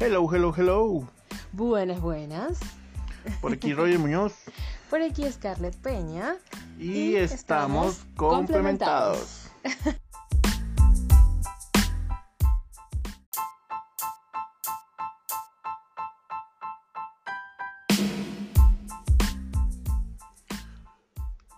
[0.00, 1.08] Hello, hello, hello.
[1.52, 2.60] Buenas, buenas.
[3.40, 4.32] Por aquí Roger Muñoz.
[4.90, 6.36] Por aquí Scarlett Peña.
[6.78, 9.48] Y, Y estamos, estamos complementados.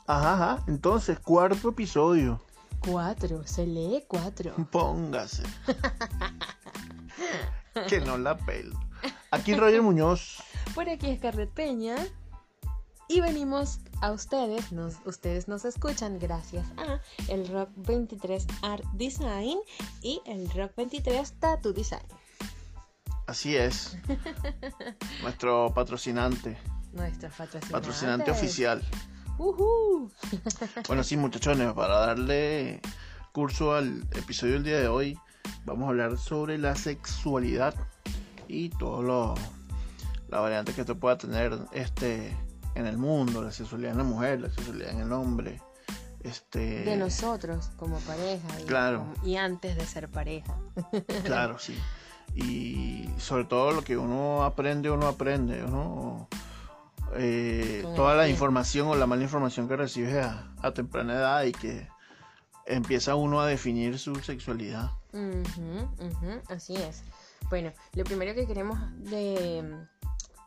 [0.06, 0.64] Ajá, ajá.
[0.66, 2.40] Entonces, cuarto episodio.
[2.80, 4.54] Cuatro, se lee cuatro.
[4.72, 5.42] Póngase.
[7.90, 8.78] que no la pelo.
[9.32, 10.44] Aquí Roger Muñoz.
[10.76, 11.96] Por aquí Scarlett Peña.
[13.08, 19.58] Y venimos a ustedes, nos, ustedes nos escuchan gracias a el Rock 23 Art Design
[20.02, 22.06] y el Rock 23 Tattoo Design.
[23.26, 23.96] Así es.
[25.22, 26.56] Nuestro patrocinante.
[26.92, 27.72] Nuestro patrocinante.
[27.72, 28.88] Patrocinante oficial.
[29.38, 30.12] Ujú.
[30.86, 32.80] Bueno, sí, muchachones, para darle
[33.32, 35.18] curso al episodio del día de hoy,
[35.64, 37.74] vamos a hablar sobre la sexualidad
[38.48, 39.34] y todo lo
[40.28, 42.36] la variante que esto pueda tener este
[42.76, 45.60] en el mundo, la sexualidad en la mujer, la sexualidad en el hombre,
[46.22, 49.06] este De nosotros como pareja y, Claro.
[49.24, 50.54] y antes de ser pareja.
[51.24, 51.76] Claro, sí.
[52.36, 56.28] Y sobre todo lo que uno aprende o no aprende, ¿no?
[57.16, 61.50] Eh, toda la información o la mala información que recibes a, a temprana edad y
[61.50, 61.88] que
[62.70, 64.90] empieza uno a definir su sexualidad.
[66.48, 67.02] Así es.
[67.48, 69.86] Bueno, lo primero que queremos de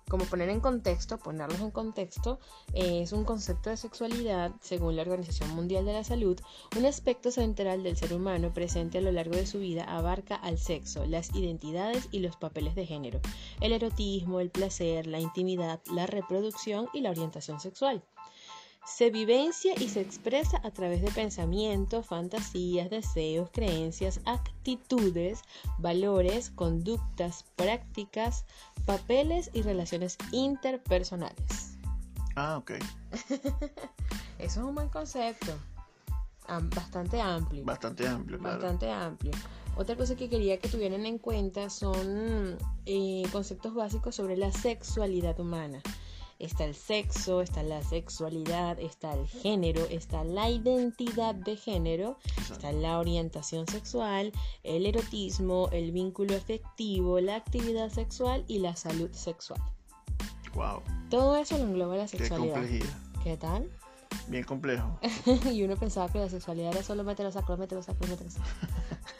[0.10, 2.40] como poner en contexto, ponerlos en contexto,
[2.74, 6.40] es un concepto de sexualidad, según la Organización Mundial de la Salud,
[6.78, 10.60] un aspecto central del ser humano presente a lo largo de su vida abarca al
[10.60, 13.22] sexo, las identidades y los papeles de género,
[13.62, 18.04] el erotismo, el placer, la intimidad, la reproducción y la orientación sexual.
[18.86, 25.42] Se vivencia y se expresa a través de pensamientos, fantasías, deseos, creencias, actitudes,
[25.78, 28.46] valores, conductas, prácticas,
[28.86, 31.78] papeles y relaciones interpersonales.
[32.36, 32.72] Ah, ok.
[34.40, 35.54] Eso es un buen concepto,
[36.76, 37.64] bastante amplio.
[37.64, 38.58] Bastante amplio, claro.
[38.58, 39.32] Bastante amplio.
[39.76, 45.40] Otra cosa que quería que tuvieran en cuenta son eh, conceptos básicos sobre la sexualidad
[45.40, 45.82] humana.
[46.40, 52.18] Está el sexo, está la sexualidad, está el género, está la identidad de género,
[52.52, 54.32] está la orientación sexual,
[54.64, 59.62] el erotismo, el vínculo afectivo, la actividad sexual y la salud sexual.
[60.54, 62.54] Wow, Todo eso lo engloba la qué sexualidad.
[62.56, 62.98] complejidad.
[63.24, 63.70] ¿Qué tal?
[64.28, 65.00] Bien complejo.
[65.52, 68.26] y uno pensaba que la sexualidad era solo meter los sacros, meter los sacros, meter
[68.26, 68.54] los sacros.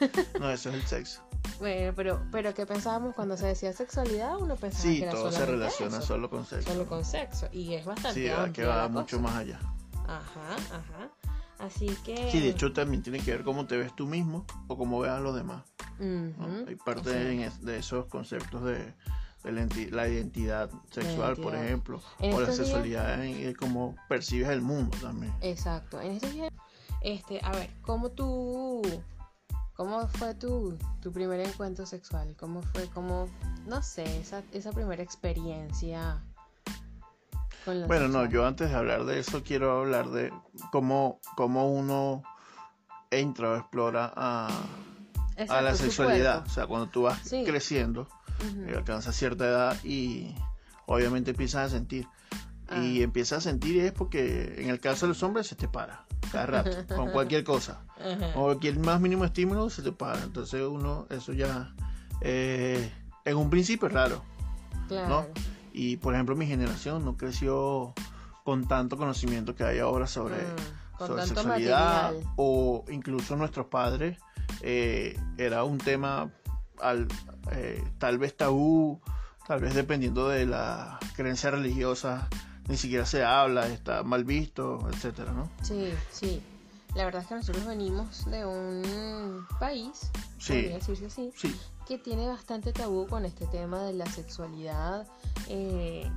[0.40, 1.20] No, eso es el sexo.
[1.60, 4.36] Bueno, pero, pero ¿qué pensábamos cuando se decía sexualidad?
[4.38, 6.72] Uno pensaba Sí, que era todo se relaciona eso, solo con sexo.
[6.72, 7.48] solo con sexo.
[7.52, 9.28] Y es bastante Sí, que va la mucho cosa.
[9.28, 9.60] más allá.
[10.06, 11.10] Ajá, ajá.
[11.58, 12.30] Así que...
[12.32, 15.12] Sí, de hecho también tiene que ver cómo te ves tú mismo o cómo ves
[15.12, 15.62] a los demás.
[16.66, 18.92] Hay parte es- de esos conceptos de,
[19.44, 21.64] la, enti- la identidad sexual, por identidad.
[21.64, 25.32] ejemplo, En o la días- sexualidad en, en cómo percibes el mundo también.
[25.42, 26.00] Exacto.
[26.00, 26.50] En estos días,
[27.02, 28.82] este, a ver, ¿cómo tú...
[29.76, 32.36] ¿Cómo fue tu, tu primer encuentro sexual?
[32.38, 33.28] ¿Cómo fue, cómo,
[33.66, 36.22] no sé, esa, esa primera experiencia
[37.64, 38.30] con lo Bueno, no, sexual?
[38.30, 40.32] yo antes de hablar de eso quiero hablar de
[40.70, 42.22] cómo, cómo uno
[43.10, 44.48] entra o explora a,
[45.48, 46.44] a la sexualidad.
[46.46, 47.42] O sea, cuando tú vas Sí.
[47.44, 48.06] creciendo,
[48.40, 48.64] Ujú.
[48.70, 50.34] eh, alcanzas cierta edad y
[50.86, 52.06] obviamente empiezas a sentir.
[52.70, 53.04] Y Ah.
[53.04, 56.46] empiezas a sentir es porque en el caso de los hombres se te para cada
[56.46, 57.80] rato, con cualquier cosa.
[58.00, 58.32] Ajá.
[58.34, 60.22] o cualquier más mínimo estímulo se te para.
[60.22, 61.74] Entonces uno, eso ya
[62.20, 62.90] eh,
[63.24, 64.22] en un principio es raro.
[64.88, 65.26] Claro.
[65.72, 67.94] Y por ejemplo mi generación no creció
[68.44, 72.32] con tanto conocimiento que hay ahora sobre, Mm, sobre sexualidad material.
[72.36, 74.18] o incluso nuestros padres
[74.60, 76.30] eh, era un tema
[76.80, 77.08] al,
[77.52, 79.00] eh, tal vez tabú,
[79.46, 82.28] tal vez dependiendo de la creencia religiosa
[82.68, 85.50] ni siquiera se habla, está mal visto, etcétera, ¿no?
[85.62, 86.42] Sí, sí.
[86.94, 90.52] La verdad es que nosotros venimos de un país, Sí.
[90.54, 91.54] podría decirse así, Sí,
[91.86, 95.06] que tiene bastante tabú con este tema de la sexualidad
[95.48, 96.08] eh,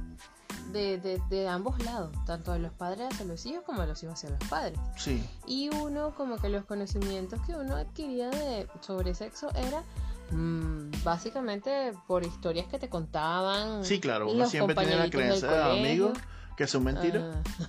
[0.71, 4.03] de, de- de ambos lados, tanto de los padres hacia los hijos como de los
[4.03, 4.77] hijos hacia los padres.
[4.97, 9.83] sí, Y uno, como que los conocimientos que uno adquiría de, sobre sexo era
[10.31, 13.83] mm, básicamente por historias que te contaban.
[13.83, 16.17] sí, claro, uno los siempre tiene la creencia de amigos
[16.57, 17.23] que son mentiras.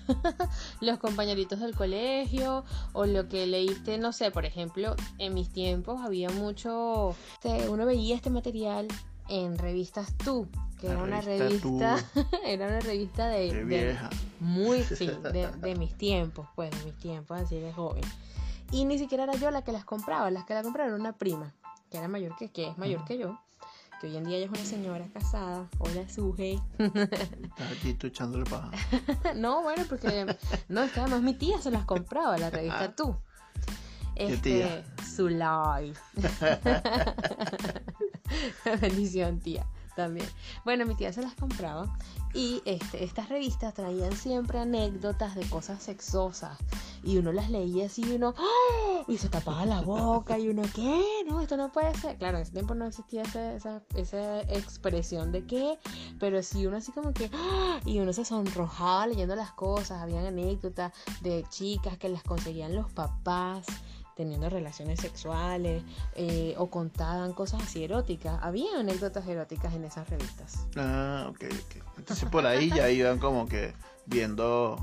[0.08, 0.49] Ah.
[0.81, 2.64] los compañeritos del colegio
[2.94, 7.84] o lo que leíste, no sé, por ejemplo, en mis tiempos había mucho, este, uno
[7.84, 8.88] veía este material
[9.28, 10.49] en revistas Tú,
[10.81, 14.08] que La era una revista revista, era una revista de, de- vieja.
[14.40, 18.02] muy, sí, de, de mis tiempos, pues, de mis tiempos, así de joven.
[18.70, 21.12] Y ni siquiera era yo la que las compraba, las que la compraba era una
[21.12, 21.54] prima,
[21.90, 23.38] que era mayor que, que es mayor que yo.
[24.00, 25.69] que hoy en día ella es una señora casada.
[25.79, 26.61] Hola, Suje.
[26.79, 28.70] Estás aquí tú echándole paja.
[29.37, 30.26] no, bueno, porque
[30.69, 33.17] no, es que además mi tía se las compraba, la revista Tú.
[34.14, 34.85] ¿Qué Este, tía?
[35.05, 35.94] Su live.
[38.81, 39.67] Bendición, tía.
[39.96, 40.29] También.
[40.64, 41.96] Bueno, mi tía se las compraba
[42.38, 46.56] y este, estas revistas traían siempre anécdotas de cosas sexosas
[47.02, 49.02] y uno las leía así y uno ¡ah!
[49.08, 51.02] y se tapaba la boca y uno ¿qué?
[51.29, 52.17] No, esto no puede ser.
[52.17, 55.81] Claro, en ese tiempo no existía esa, esa, esa expresión de qué,
[56.20, 57.81] pero sí uno así como que ¡ah!
[57.85, 60.00] y uno se sonrojaba leyendo las cosas.
[60.00, 60.93] Habían anécdotas
[61.23, 63.67] de chicas que las conseguían los papás
[64.19, 65.85] teniendo relaciones sexuales
[66.17, 68.37] eh, o contaban cosas así eróticas.
[68.43, 70.67] Había anécdotas eróticas en esas revistas.
[70.76, 71.85] Ah, ok, ok.
[71.99, 73.75] Entonces por ahí ya iban como que
[74.06, 74.76] viendo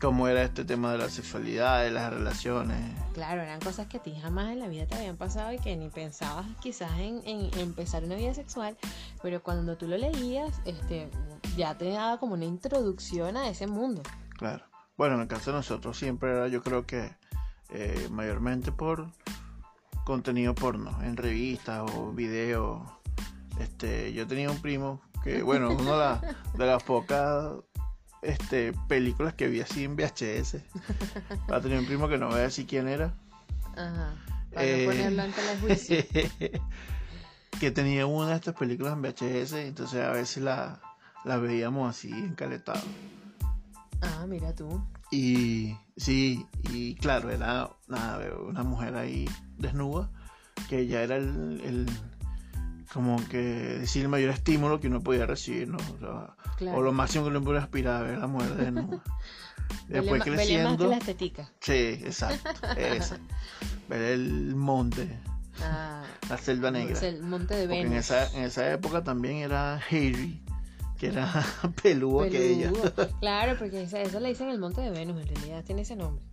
[0.00, 2.78] cómo era este tema de la sexualidad, de las relaciones.
[3.14, 5.76] Claro, eran cosas que a ti jamás en la vida te habían pasado y que
[5.76, 8.76] ni pensabas quizás en, en empezar una vida sexual,
[9.22, 11.10] pero cuando tú lo leías, este,
[11.56, 14.02] ya te daba como una introducción a ese mundo.
[14.38, 14.64] Claro.
[14.96, 17.10] Bueno, en el caso de nosotros siempre era, yo creo que
[17.70, 19.08] eh, mayormente por
[20.04, 22.80] contenido porno, en revistas o videos.
[23.60, 27.54] Este, yo tenía un primo que, bueno, una de, la- de las pocas
[28.22, 30.56] este, películas que vi así en VHS.
[31.50, 33.14] Va a tener un primo que no voy a decir quién era.
[33.76, 34.14] Ajá.
[34.54, 35.96] Para Eh, no ponerlo ante el juicio.
[37.60, 40.80] que tenía una de estas películas en VHS, entonces a veces la,
[41.24, 42.84] la veíamos así encaletados.
[44.02, 44.82] Ah, mira tú.
[45.10, 49.28] Y sí, y claro, era nada, una mujer ahí
[49.58, 50.10] desnuda,
[50.68, 51.86] que ya era el, el-
[52.92, 55.76] como que decir el mayor estímulo que uno podía recibir, ¿no?
[55.76, 56.78] O, sea, Claro.
[56.78, 59.02] o lo máximo que uno podía aspirar a ver a la mujer desnuda.
[59.88, 61.50] Después vele más que creciendo, la estética.
[61.60, 61.72] sí,
[62.04, 63.18] exacto, esa.
[63.88, 65.20] Ver el monte,
[65.62, 66.98] Ah, la selva negra.
[67.00, 68.04] el monte de Porque en Venus.
[68.10, 70.42] esa, en esa época también era Harry,
[70.96, 71.44] que era
[71.82, 72.72] peludo que ella.
[73.20, 76.24] Claro, porque eso le dicen el monte de Venus, en realidad tiene ese nombre.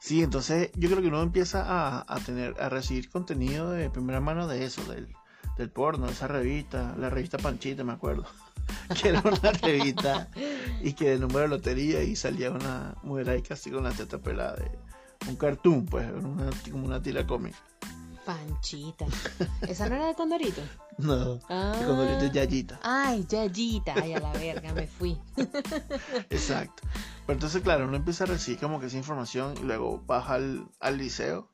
[0.00, 4.20] Sí, entonces yo creo que uno empieza a, a tener, a recibir contenido de primera
[4.20, 5.08] mano de eso, del,
[5.56, 8.26] del porno, de esa revista, la revista Panchita, me acuerdo.
[9.00, 10.28] Que era una revista
[10.82, 14.18] y que de número de lotería y salía una mujer ahí casi con la teta
[14.18, 14.70] pelada de
[15.28, 17.58] un cartoon, pues, una, como una tira cómica.
[18.26, 19.06] Panchita.
[19.62, 20.60] ¿Esa no era de Condorito?
[20.98, 21.74] No, Ah.
[21.76, 22.80] cuando yo te Yayita.
[22.82, 23.92] Ay, Yayita.
[24.02, 25.18] Ay, a la verga, me fui.
[26.30, 26.82] Exacto.
[27.26, 30.66] Pero entonces, claro, uno empieza a recibir como que esa información y luego baja al,
[30.80, 31.50] al liceo,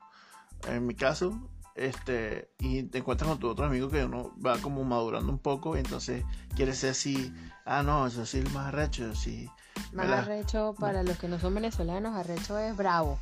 [0.69, 1.33] en mi caso,
[1.75, 5.77] este, y te encuentras con tu otro amigo que uno va como madurando un poco
[5.77, 7.35] y entonces quiere ser así,
[7.65, 9.51] ah, no, eso sí, el más arrecho, sí.
[9.93, 10.19] Más ¿verdad?
[10.21, 13.19] arrecho, para los que no son venezolanos, arrecho es bravo.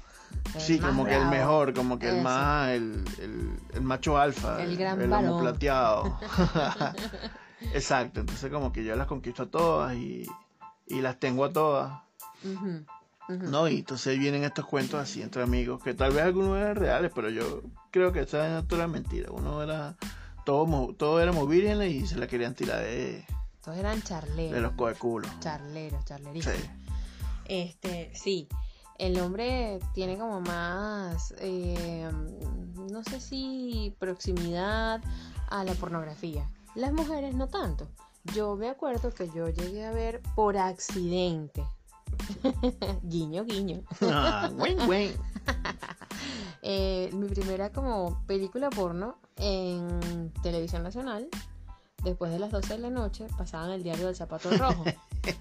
[0.54, 4.62] El Sí, como que el mejor, como que el más, el, el, el macho alfa,
[4.62, 6.18] El gran el plateado.
[7.74, 10.26] Exacto, entonces como que yo las conquisto a todas y,
[10.86, 11.92] y las tengo a todas.
[13.28, 17.12] No, y entonces vienen estos cuentos así entre amigos, que tal vez algunos eran reales,
[17.14, 19.30] pero yo creo que esa era mentira.
[19.30, 19.96] Uno era,
[20.44, 23.24] todo, todo era movible y se la querían tirar de,
[23.62, 24.52] Todos eran charleros.
[24.52, 25.30] de los coeculos.
[25.38, 26.58] Charleros, charlerísimos.
[26.58, 26.70] Sí.
[27.44, 28.48] Este, sí.
[29.00, 32.06] El hombre tiene como más, eh,
[32.92, 35.00] no sé si proximidad
[35.48, 36.50] a la pornografía.
[36.74, 37.88] Las mujeres no tanto.
[38.34, 41.64] Yo me acuerdo que yo llegué a ver por accidente.
[43.02, 43.84] guiño, guiño.
[44.02, 45.12] Ah, güey, güey.
[46.62, 51.26] Eh, mi primera como película porno en televisión nacional.
[52.04, 54.84] Después de las 12 de la noche pasaban el diario del zapato rojo.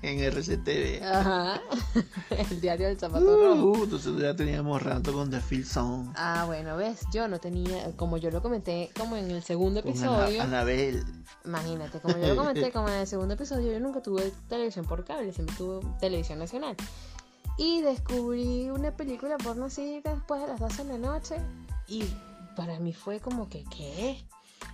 [0.01, 1.01] En RCTV.
[1.03, 1.61] Ajá.
[2.51, 3.65] el diario del zapato rojo.
[3.79, 6.11] Uh, entonces ya teníamos rato con The Feel Song.
[6.15, 9.91] Ah, bueno, ves, yo no tenía, como yo lo comenté como en el segundo Con
[9.91, 11.03] episodio, Ana- Anabel.
[11.45, 15.05] imagínate, como yo lo comenté como en el segundo episodio, yo nunca tuve televisión por
[15.05, 16.75] cable, siempre tuve televisión nacional.
[17.57, 21.35] Y descubrí una película porno así después de las 12 de la noche
[21.87, 22.03] y
[22.55, 24.23] para mí fue como que, ¿qué?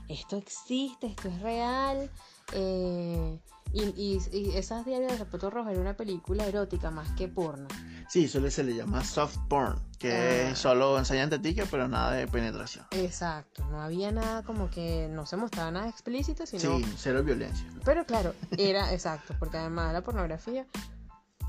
[0.07, 2.09] Esto existe, esto es real.
[2.53, 3.39] eh,
[3.74, 7.67] y, y, y esas diarios de zapato rojo era una película erótica más que porno.
[8.07, 10.50] Sí, eso le- se le llama soft porn, que Ah.
[10.51, 12.85] es solo enseñan tetica, pero nada de penetración.
[12.91, 17.65] Exacto, no había nada como que no se mostraba nada explícito, sino Sí, cero violencia.
[17.83, 20.67] Pero claro, era exacto, porque además la pornografía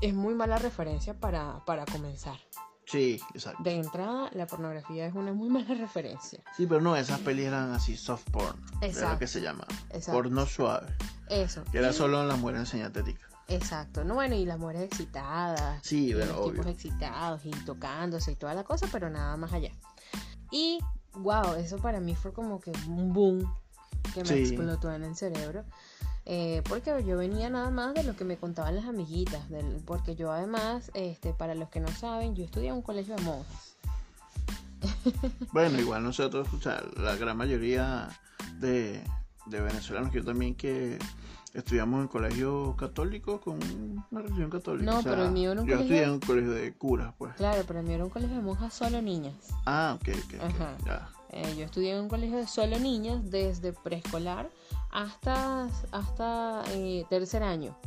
[0.01, 2.37] es muy mala referencia para, para comenzar.
[2.89, 3.61] Sí, exacto.
[3.63, 6.39] De entrada, la pornografía es una muy mala referencia.
[6.55, 8.57] Sí, pero no, esas pelis eran así, soft porn.
[8.75, 9.19] Es lo Exacto.
[9.19, 9.65] que se llama.
[9.89, 10.13] Exacto.
[10.13, 10.87] Porno suave.
[11.29, 11.63] Eso.
[11.71, 13.27] Que era Y- solo en la mujer enseñar tetica.
[13.49, 14.03] Exacto.
[14.03, 15.79] No, bueno, y las mujeres excitadas.
[15.83, 19.71] Sí, pero los tipos excitados y tocándose y toda la cosa, pero nada más allá.
[20.51, 20.79] Y,
[21.13, 23.53] wow, eso para mí fue como que un boom.
[24.13, 24.33] que me Sí.
[24.39, 25.65] explotó en el cerebro.
[26.29, 30.13] Eh, porque yo venía nada más de lo que me contaban las amiguitas, del- porque
[30.15, 33.75] yo además, este, para los que no saben, yo estudié en un colegio de monjas.
[35.53, 38.09] Bueno, igual nosotros, o sea, la gran mayoría
[38.59, 39.01] de,
[39.45, 40.99] de venezolanos, yo también que
[41.59, 43.59] estudiamos en colegio católico con
[44.09, 44.85] una religión católica.
[44.91, 46.73] No, o sea, pero el mío era un yo colegio- estudié en un colegio de
[46.73, 47.33] curas, pues.
[47.35, 49.33] Claro, pero mío era un colegio de monjas solo niñas.
[49.65, 50.77] Ah, ok, ok, Ajá.
[50.85, 51.09] ya.
[51.31, 54.49] Eh, yo estudié en un colegio de solo niñas desde preescolar
[54.91, 57.77] hasta, hasta eh, tercer año,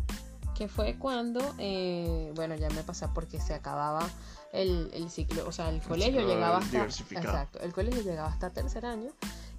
[0.55, 4.07] que fue cuando, eh, bueno, ya me pasé porque se acababa
[4.53, 8.85] el, el ciclo, o sea, el colegio llegaba hasta, exacto, el colegio llegaba hasta tercer
[8.85, 9.11] año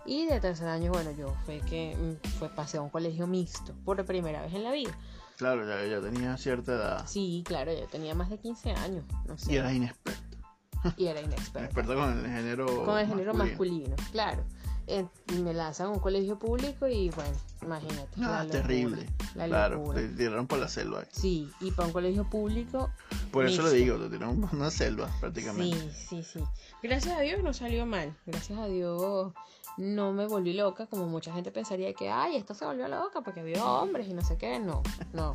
[0.06, 3.74] y de tercer año, bueno, yo fue que mm, fue pasé a un colegio mixto
[3.86, 4.98] por primera vez en la vida.
[5.38, 7.08] Claro, ya, ya tenía cierta edad.
[7.08, 10.38] Sí, claro, yo tenía más de 15 años, no sé, Y eras inexperta.
[10.98, 11.60] y era inexperta.
[11.60, 14.44] Inexperta con el género con el género masculino, claro.
[14.88, 15.06] Eh,
[15.42, 17.32] me lanzan a un colegio público y bueno,
[17.62, 18.10] imagínate.
[18.18, 19.06] Ah, la locura, terrible.
[19.36, 20.02] La claro, locura.
[20.02, 21.06] te tiraron por la selva.
[21.12, 22.92] Sí, y para un colegio público.
[23.32, 23.78] Por eso Mixto.
[23.78, 25.78] digo, te tiraron por una selva prácticamente.
[25.94, 26.44] Sí, sí, sí.
[26.84, 28.14] Gracias a Dios no salió mal.
[28.26, 29.34] Gracias a Dios
[29.78, 33.44] no me volví loca, como mucha gente pensaría que, ay, esto se volvió loca porque
[33.44, 34.60] vio hombres y no sé qué.
[34.60, 34.82] No,
[35.14, 35.34] no.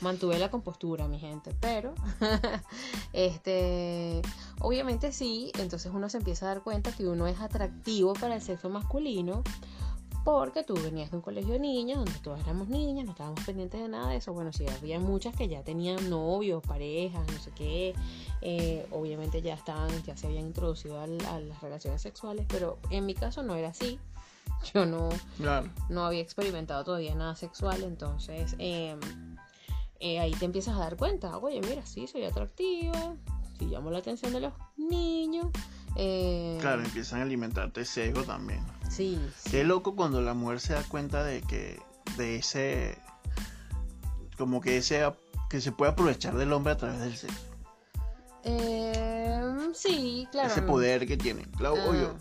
[0.00, 1.54] Mantuve la compostura, mi gente.
[1.60, 1.94] Pero,
[3.12, 4.22] este,
[4.60, 8.42] obviamente sí, entonces uno se empieza a dar cuenta que uno es atractivo para el
[8.42, 9.42] sexo masculino.
[10.30, 13.80] Porque tú venías de un colegio de niñas, donde todas éramos niñas, no estábamos pendientes
[13.80, 14.32] de nada de eso.
[14.34, 17.94] Bueno, sí, había muchas que ya tenían novios, parejas, no sé qué.
[18.42, 23.06] eh, obviamente ya estaban, ya se habían introducido al- a, las relaciones sexuales, pero en
[23.06, 23.98] mi caso no era así.
[24.74, 25.08] Yo no,
[25.38, 25.68] Claro.
[25.88, 28.96] no había experimentado todavía nada sexual, entonces eh,
[30.00, 33.16] eh, ahí te empiezas a dar cuenta, oye, mira, sí, soy atractiva,
[33.58, 35.46] sí llamo la atención de los niños.
[35.98, 38.64] Eh, Claro, empiezan a alimentarte ese ego también.
[38.90, 39.50] Sí, sí.
[39.50, 41.78] Qué loco cuando la mujer se da cuenta de que
[42.16, 42.98] de ese
[44.38, 45.02] como que ese
[45.50, 47.36] que se puede aprovechar del hombre a través del sexo.
[48.44, 49.42] Eh,
[49.74, 50.48] sí, claro.
[50.48, 51.42] ese poder que tiene.
[51.56, 51.88] Claro, Ah.
[51.90, 52.16] obvio,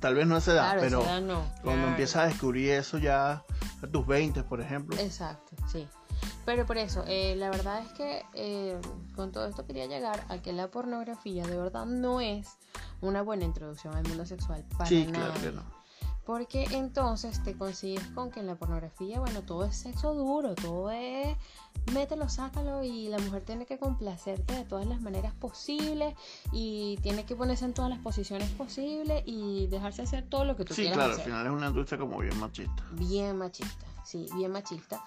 [0.00, 1.88] tal vez no a esa edad, Claro, pero esa edad no, cuando claro.
[1.88, 3.32] empiezas a descubrir eso ya
[3.82, 4.96] a tus 20, por ejemplo.
[4.98, 5.86] Exacto, sí.
[6.44, 8.78] Pero por eso, eh, la verdad es que eh,
[9.14, 12.48] con todo esto quería llegar a que la pornografía de verdad no es
[13.00, 15.32] una buena introducción al mundo sexual para sí, nada.
[15.32, 15.78] claro que no.
[16.24, 20.90] Porque entonces te consigues con que en la pornografía, bueno, todo es sexo duro, todo
[20.90, 21.34] es
[21.94, 26.14] mételo, sácalo y la mujer tiene que complacerte de todas las maneras posibles
[26.52, 30.66] y tiene que ponerse en todas las posiciones posibles y dejarse hacer todo lo que
[30.66, 32.84] tú Sí, quieras claro, hacer al final es una industria como bien machista.
[32.92, 35.02] bien machista, sí, bien machista.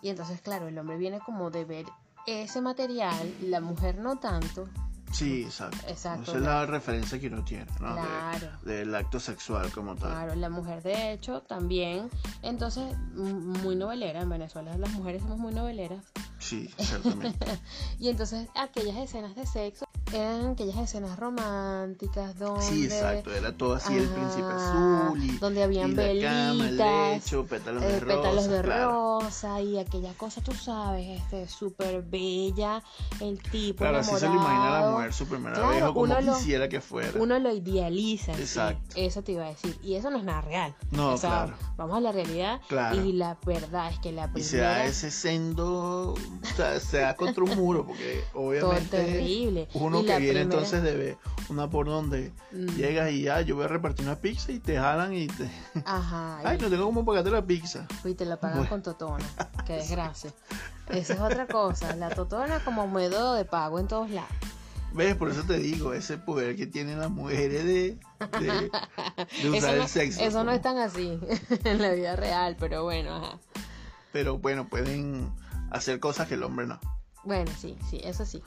[0.00, 1.84] Y entonces, claro, el hombre viene como de ver
[2.26, 4.66] ese material, la mujer no tanto.
[5.12, 5.78] Sí, exacto.
[5.88, 7.94] Exacto, Esa es la referencia que uno tiene, ¿no?
[7.94, 8.48] De- Claro.
[8.62, 10.10] del acto sexual como tal.
[10.10, 12.10] Claro, la mujer de hecho también,
[12.42, 16.04] entonces, muy novelera, en Venezuela las mujeres somos muy noveleras.
[16.38, 17.46] Sí, ciertamente.
[17.98, 19.85] Y entonces aquellas escenas de sexo
[20.16, 22.62] eran aquellas escenas románticas donde...
[22.62, 23.32] Sí, exacto.
[23.34, 27.46] Era todo así el príncipe azul y, donde habían y la cama, el velitas, lecho,
[27.46, 28.16] pétalos eh, de rosa.
[28.16, 28.90] pétalos de claro.
[29.20, 32.82] rosa y aquella cosa, tú sabes, este, súper bella,
[33.20, 34.54] el tipo Claro, así se lo enamorado.
[34.56, 37.10] imagina la mujer su primera Claro, vez o como lo- quisiera que fuera.
[37.20, 38.34] Uno lo idealiza.
[38.34, 38.94] sí, Exacto.
[38.96, 39.78] eso te iba a decir.
[39.82, 40.74] Y eso no es nada real.
[40.90, 41.54] No, O sea, claro.
[41.76, 42.60] Vamos a la realidad.
[42.68, 43.04] Claro.
[43.04, 44.84] Y la verdad es que la Y se da primera.
[44.86, 46.16] ese sendo, o
[46.56, 49.68] sea, se da contra un muro, porque todo obviamente terrible.
[49.74, 51.16] uno que viene primera- entonces de ver
[51.48, 52.66] una por donde Mm.
[52.76, 55.50] llegas y ya, yo voy a repartir una pizza y te jalan y te...
[55.84, 56.38] Ajá.
[56.44, 57.86] Ay, y- no tengo cómo pagarte la pizza.
[58.04, 58.70] Y te la pagan Bueno.
[58.70, 59.24] con totona.
[59.66, 60.32] Qué desgracia.
[60.90, 61.94] Esa es otra cosa.
[61.96, 64.30] La totona como método de pago en todos lados.
[64.92, 65.14] ¿Ves?
[65.16, 67.98] Por eso te digo, ese poder que tienen las mujeres de,
[68.40, 68.70] de,
[69.42, 70.20] de usar no, el sexo.
[70.20, 71.18] eso no como- es tan así
[71.64, 73.38] en la vida real, pero bueno, ajá.
[74.12, 75.30] Pero bueno, pueden
[75.70, 76.80] hacer cosas que el hombre no.
[77.24, 78.42] Bueno, sí, sí, eso sí.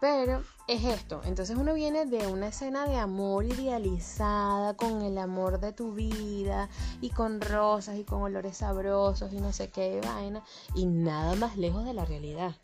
[0.00, 1.20] Pero es esto.
[1.24, 6.68] Entonces uno viene de una escena de amor idealizada con el amor de tu vida
[7.00, 10.42] y con rosas y con olores sabrosos y no sé qué vaina
[10.74, 12.54] y nada más lejos de la realidad.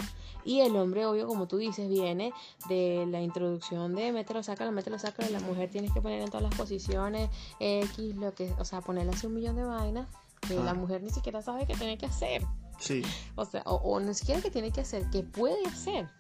[0.45, 2.33] Y el hombre, obvio, como tú dices, viene
[2.69, 5.31] de la introducción de mételo, sácalo, mételo, sácalo.
[5.31, 9.13] La mujer tienes que poner en todas las posiciones X, lo que, o sea, ponerle
[9.13, 10.07] así un millón de vainas
[10.47, 12.43] que la mujer ni siquiera sabe qué tiene que hacer.
[12.79, 13.03] Sí,
[13.37, 16.11] O sea, o, o ni siquiera que tiene que hacer, que puede hacer.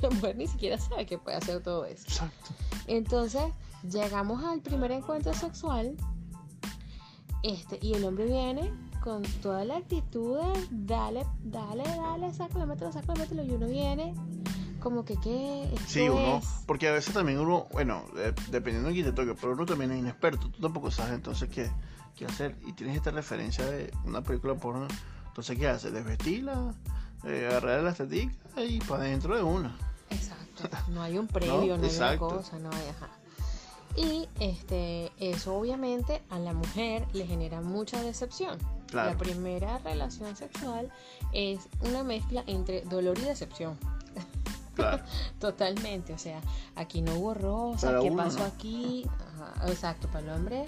[0.02, 2.04] La mujer ni siquiera sabe que puede hacer todo eso.
[2.08, 2.50] exacto.
[2.86, 3.42] Entonces,
[3.90, 5.96] llegamos al primer encuentro sexual.
[7.42, 12.92] Este, y el hombre viene con toda la actitud de dale, dale, dale, sácalo, mételo,
[12.92, 13.42] sácalo, mételo.
[13.42, 14.14] Y uno viene
[14.80, 18.94] como que qué Sí, uno, es- porque a veces también uno, bueno, eh, dependiendo de
[18.94, 21.70] quién te toque, pero uno también es inexperto, tú tampoco sabes entonces qué,
[22.14, 24.86] qué hacer y tienes esta referencia de una película porno,
[25.28, 25.92] entonces ¿qué haces?
[25.92, 26.74] Desvestirla,
[27.24, 29.76] eh, agarrar la estética y para dentro de una.
[30.10, 30.68] Exacto.
[30.88, 33.08] No hay un previo, no, hay una cosa, no hay, ajá.
[33.96, 38.58] Y este, eso obviamente a la mujer le genera mucha decepción.
[38.86, 39.10] Claro.
[39.10, 40.90] La primera relación sexual
[41.32, 43.78] es una mezcla entre dolor y decepción.
[44.74, 45.02] Claro.
[45.40, 46.40] Totalmente, o sea,
[46.76, 48.44] aquí no hubo rosa, Para ¿qué pasó ¿no?
[48.44, 49.06] aquí?
[49.08, 50.66] Ajá, exacto, para el hombre.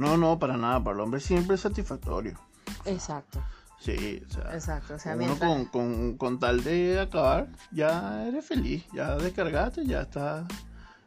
[0.00, 2.38] No, no, para nada, para el hombre siempre es satisfactorio.
[2.86, 3.42] Exacto,
[3.78, 4.94] Sí, o sea, exacto.
[4.94, 9.86] O sea, uno mientras- con, con, con tal de acabar, ya eres feliz, ya descargaste,
[9.86, 10.46] ya está,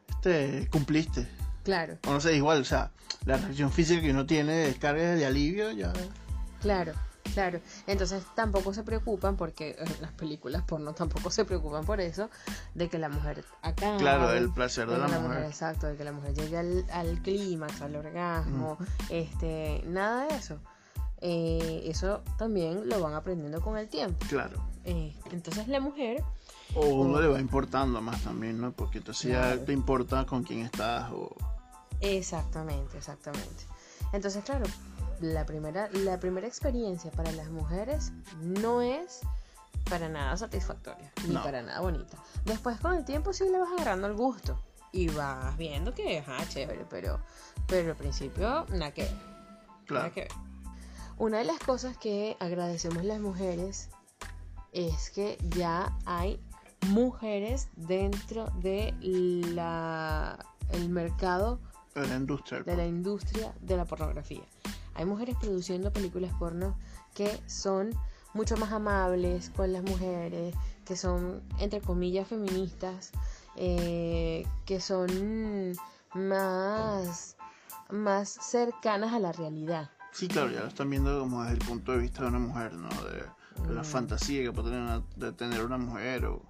[0.10, 1.28] este, cumpliste.
[1.64, 2.92] Claro, O no sé, igual, o sea,
[3.26, 5.92] la reacción física que uno tiene de descarga de alivio, ya...
[6.62, 6.94] claro,
[7.34, 7.60] claro.
[7.88, 12.30] Entonces tampoco se preocupan porque eh, las películas porno tampoco se preocupan por eso,
[12.74, 13.98] de que la mujer acá.
[13.98, 15.44] Claro, el placer de la mujer.
[15.46, 18.78] Exacto, de que la mujer llegue al, al clímax, al orgasmo,
[19.10, 20.60] este, nada de eso.
[21.26, 24.26] Eh, eso también lo van aprendiendo con el tiempo.
[24.28, 24.62] Claro.
[24.84, 26.22] Eh, entonces la mujer,
[26.76, 28.72] O uno le va importando más también, ¿no?
[28.74, 29.56] Porque entonces Claro.
[29.60, 31.34] ya te importa con quién estás o...
[32.02, 33.64] exactamente, exactamente.
[34.12, 34.66] Entonces, claro,
[35.22, 39.22] la primera, la primera experiencia para las mujeres no es
[39.90, 41.44] para nada satisfactoria, ni No.
[41.44, 42.18] para nada bonita.
[42.46, 44.60] Después con el tiempo sí le vas agarrando el gusto
[44.92, 47.20] y vas viendo que, ajá, chévere, pero,
[47.68, 49.16] pero al principio nada que ver.
[49.90, 50.32] Nada que ver.
[51.18, 53.90] Una de las cosas que agradecemos las mujeres
[54.72, 56.40] es que ya hay
[56.88, 58.94] mujeres dentro de
[59.54, 60.38] la
[60.72, 61.60] el mercado
[61.94, 62.60] De la industria.
[62.60, 64.42] del de la industria de la pornografía.
[64.96, 66.76] Hay mujeres produciendo películas porno
[67.14, 67.92] que son
[68.34, 73.12] mucho más amables con las mujeres, que son, entre comillas, feministas,
[73.56, 75.76] eh, que son
[76.16, 77.36] más,
[77.90, 79.90] más cercanas a la realidad.
[80.12, 82.74] Sí, claro, ya lo están viendo como desde el punto de vista de una mujer,
[82.74, 82.90] ¿no?
[82.90, 83.24] De,
[83.68, 83.86] de la Mm.
[83.86, 86.42] fantasía que puede tener una- de tener una mujer o,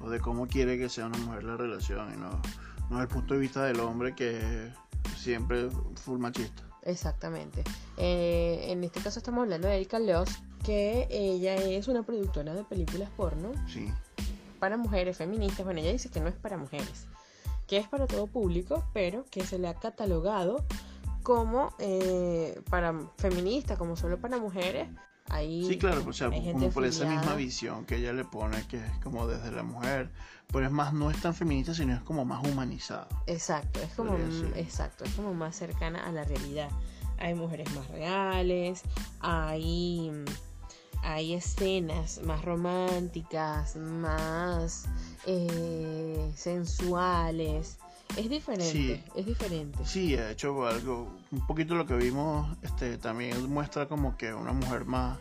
[0.00, 3.08] o de cómo quiere que sea una mujer la relación y no, no desde el
[3.08, 4.72] punto de vista del hombre que
[5.16, 6.62] siempre full machista.
[6.84, 7.64] Exactamente.
[7.96, 10.28] Eh, en este caso estamos hablando de Erika Leos,
[10.62, 13.90] que ella es una productora de películas porno Sí,
[14.58, 15.64] para mujeres feministas.
[15.64, 17.06] Bueno, ella dice que no es para mujeres,
[17.66, 20.64] que es para todo público, pero que se le ha catalogado
[21.22, 24.88] como eh, para feministas, como solo para mujeres.
[25.30, 28.76] Ahí sí, claro, o sea, como por esa misma visión que ella le pone, que
[28.76, 30.10] es como desde la mujer,
[30.52, 33.08] pero es más, no es tan feminista, sino es como más humanizado.
[33.26, 34.16] Exacto, es como
[34.54, 36.68] exacto, es como más cercana a la realidad.
[37.18, 38.82] Hay mujeres más reales,
[39.20, 40.12] hay
[41.04, 44.86] hay escenas más románticas, más
[45.26, 47.78] eh, sensuales.
[48.16, 49.02] Es diferente, Sí.
[49.16, 49.78] es diferente.
[49.84, 54.52] Sí, de hecho algo, un poquito lo que vimos, este, también muestra como que una
[54.52, 55.18] mujer más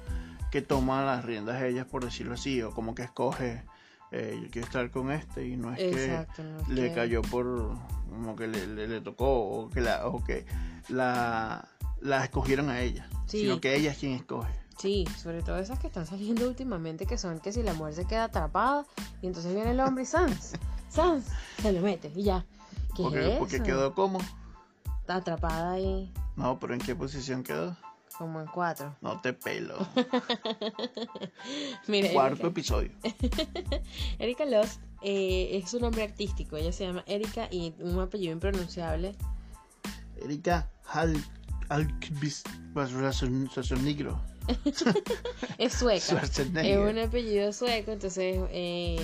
[0.51, 3.63] que toma las riendas ellas, por decirlo así, o como que escoge,
[4.12, 6.93] eh, yo quiero estar con este y no es Exacto, no es que le que-
[6.93, 7.75] cayó por,
[8.10, 10.45] como que le, le- le tocó, o que la, o que
[10.89, 11.67] la,
[12.01, 13.39] la escogieron a ella, Sí.
[13.41, 14.53] sino que ella es quien escoge.
[14.77, 18.06] Sí, sobre todo esas que están saliendo últimamente, que son que si la mujer se
[18.06, 18.86] queda atrapada
[19.21, 20.53] y entonces viene el hombre y sans,
[20.89, 21.25] sans,
[21.62, 22.45] se lo mete y ya.
[22.95, 23.65] ¿Qué Porque, es porque eso?
[23.65, 24.19] quedó como,
[25.01, 27.75] Está atrapada ahí no, pero ¿en qué posición quedó?
[28.17, 28.95] como en cuatro.
[29.01, 29.75] No te pelo.
[31.88, 32.91] Mira, Cuarto Erika, episodio.
[34.19, 36.56] Erika Lost eh, es su nombre artístico.
[36.58, 39.15] Ella se llama Erika y un apellido impronunciable.
[40.21, 41.15] Erika Hal
[41.69, 44.13] Alkvist Schwarzenegger.
[45.58, 46.21] Es sueca.
[46.21, 49.03] Es un apellido sueco, entonces eh,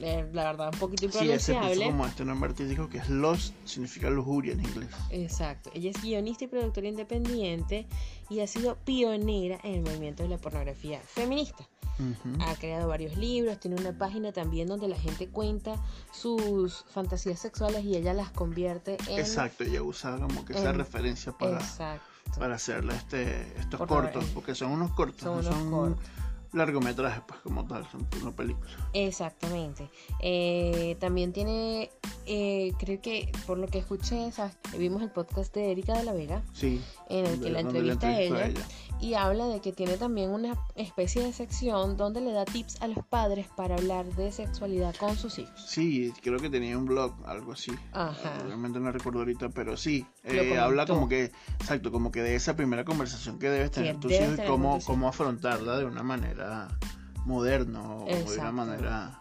[0.00, 1.84] eh, la verdad un poquito Sí, impronunciable.
[1.86, 4.88] como este nombre artístico que es Lost, significa lujuria en inglés.
[5.10, 5.70] Exacto.
[5.74, 7.86] Ella es guionista y productora independiente
[8.30, 11.66] y ha sido pionera en el movimiento de la pornografía feminista.
[11.98, 12.40] Ujú.
[12.44, 17.84] Ha creado varios libros, tiene una página también donde la gente cuenta sus fantasías sexuales
[17.84, 19.18] y ella las convierte en...
[19.18, 22.06] Exacto, ella usa como que esa en- referencia para, Exacto.
[22.38, 25.70] para hacerle este, estos Por cortos, eh, porque son unos cortos, son no unos son
[25.70, 26.04] cortos.
[26.52, 28.68] Largometrajes pues como tal, son una película.
[28.92, 29.90] Exactamente.
[30.20, 31.90] Eh, también tiene,
[32.26, 34.56] eh, creo que por lo que escuché, ¿sabes?
[34.78, 36.42] vimos el podcast de Erika de la Vega.
[36.52, 38.52] Sí, en el que la entrevista a ella,
[39.00, 42.88] y habla de que tiene también una especie de sección donde le da tips a
[42.88, 45.60] los padres para hablar de sexualidad con sus hijos.
[45.66, 47.72] Sí, creo que tenía un blog, algo así.
[47.92, 48.38] Ajá.
[48.44, 52.56] Realmente no recuerdo ahorita, pero sí, eh, habla como que, exacto, como que de esa
[52.56, 56.68] primera conversación que debes tener tus hijos y cómo, cómo afrontarla de una manera
[57.24, 59.17] moderna o de una manera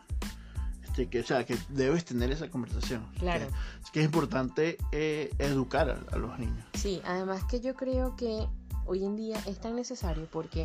[0.98, 3.06] este, que, o sea, que debes tener esa conversación.
[3.20, 3.46] Claro.
[3.84, 6.66] es que es importante eh, educar a los niños.
[6.74, 8.48] Sí, además que yo creo que
[8.86, 10.64] hoy en día es tan necesario porque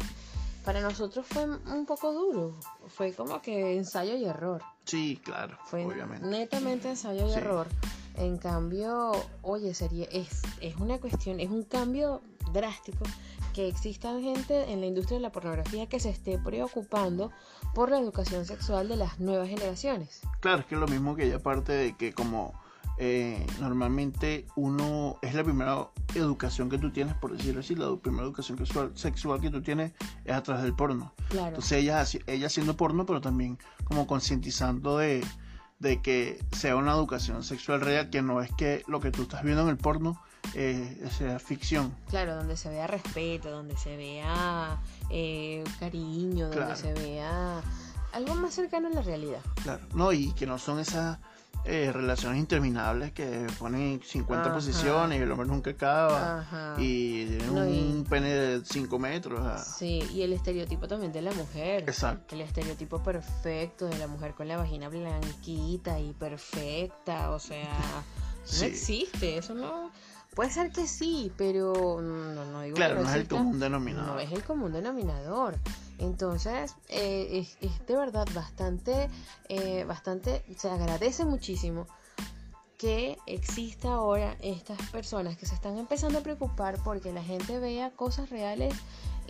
[0.65, 2.55] para nosotros fue un poco duro.
[2.89, 4.63] Fue como que ensayo y error.
[4.85, 5.59] Sí, claro.
[5.67, 6.27] Fue obviamente.
[6.27, 7.67] netamente ensayo y error.
[8.15, 13.05] En cambio, oye, sería, es, es una cuestión, es un cambio drástico
[13.53, 17.31] que exista gente en la industria de la pornografía que se esté preocupando
[17.75, 20.23] por la educación sexual de las nuevas generaciones.
[20.41, 22.55] Claro, es que es lo mismo que ella parte de que como
[22.99, 28.25] eh, normalmente uno es la primera educación que tú tienes, por decirlo así, la primera
[28.25, 28.59] educación
[28.95, 29.93] sexual, que tú tienes
[30.25, 31.13] es a través del porno.
[31.29, 31.49] Claro.
[31.49, 35.25] Entonces ella, ella haciendo porno, pero también como concientizando de,
[35.79, 39.43] de que sea una educación sexual real, que no es que lo que tú estás
[39.43, 40.21] viendo en el porno
[40.55, 41.95] eh, sea ficción.
[42.09, 47.63] Claro, donde se vea respeto, donde se vea eh, cariño, donde se vea
[48.13, 49.41] algo más cercano a la realidad.
[49.63, 51.19] Claro, no, y que no son esas
[51.65, 58.05] eh, relaciones interminables que ponen 50 posiciones y el hombre nunca acaba y tiene un
[58.09, 59.63] pene de 5 metros.
[59.79, 61.85] Sí, y el estereotipo también de la mujer.
[61.85, 62.35] Exacto.
[62.35, 67.79] El estereotipo perfecto de la mujer con la vagina blanquita y perfecta, o sea,
[68.59, 69.91] no existe, eso no...
[70.35, 74.15] Puede ser que sí, pero no, no digo Claro, no es el común denominador.
[74.15, 75.59] No es el común denominador.
[75.99, 79.11] Entonces, eh, es, de verdad bastante,
[79.49, 81.87] eh, bastante, se agradece muchísimo
[82.79, 87.91] que exista ahora estas personas que se están empezando a preocupar porque la gente vea
[87.91, 88.75] cosas reales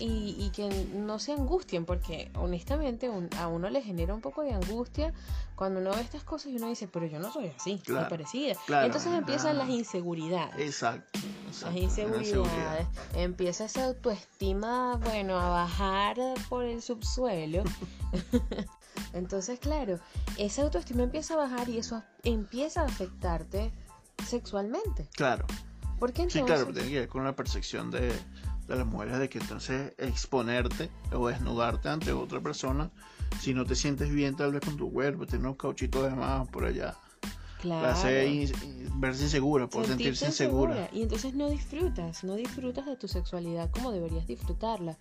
[0.04, 5.12] y, que no se angustien, porque honestamente a uno le genera un poco de angustia
[5.54, 8.56] cuando uno ve estas cosas y uno dice, pero yo no soy así, soy parecida.
[8.68, 10.58] Entonces empiezan las inseguridades.
[10.58, 11.20] Exacto,
[11.62, 12.88] Las inseguridades.
[13.14, 16.16] Empieza esa autoestima, bueno, a bajar
[16.48, 17.62] por el subsuelo.
[19.12, 20.00] Entonces, claro,
[20.36, 23.72] esa autoestima empieza a bajar y eso empieza a afectarte
[24.26, 25.08] sexualmente.
[25.14, 25.46] Claro.
[25.98, 26.42] Porque entonces...
[26.42, 28.12] Sí, claro, tiene que ver con la percepción de,
[28.72, 32.90] de las mujeres de que entonces exponerte o desnudarte ante otra persona,
[33.40, 36.48] si no te sientes bien tal vez con tu cuerpo, tener unos cauchitos de más
[36.48, 36.96] por allá.
[37.60, 37.86] Claro.
[37.86, 38.50] Hace
[38.96, 40.88] verse insegura, por sentirse insegura.
[40.92, 44.96] Y entonces no disfrutas, no disfrutas de tu sexualidad como deberías disfrutarla.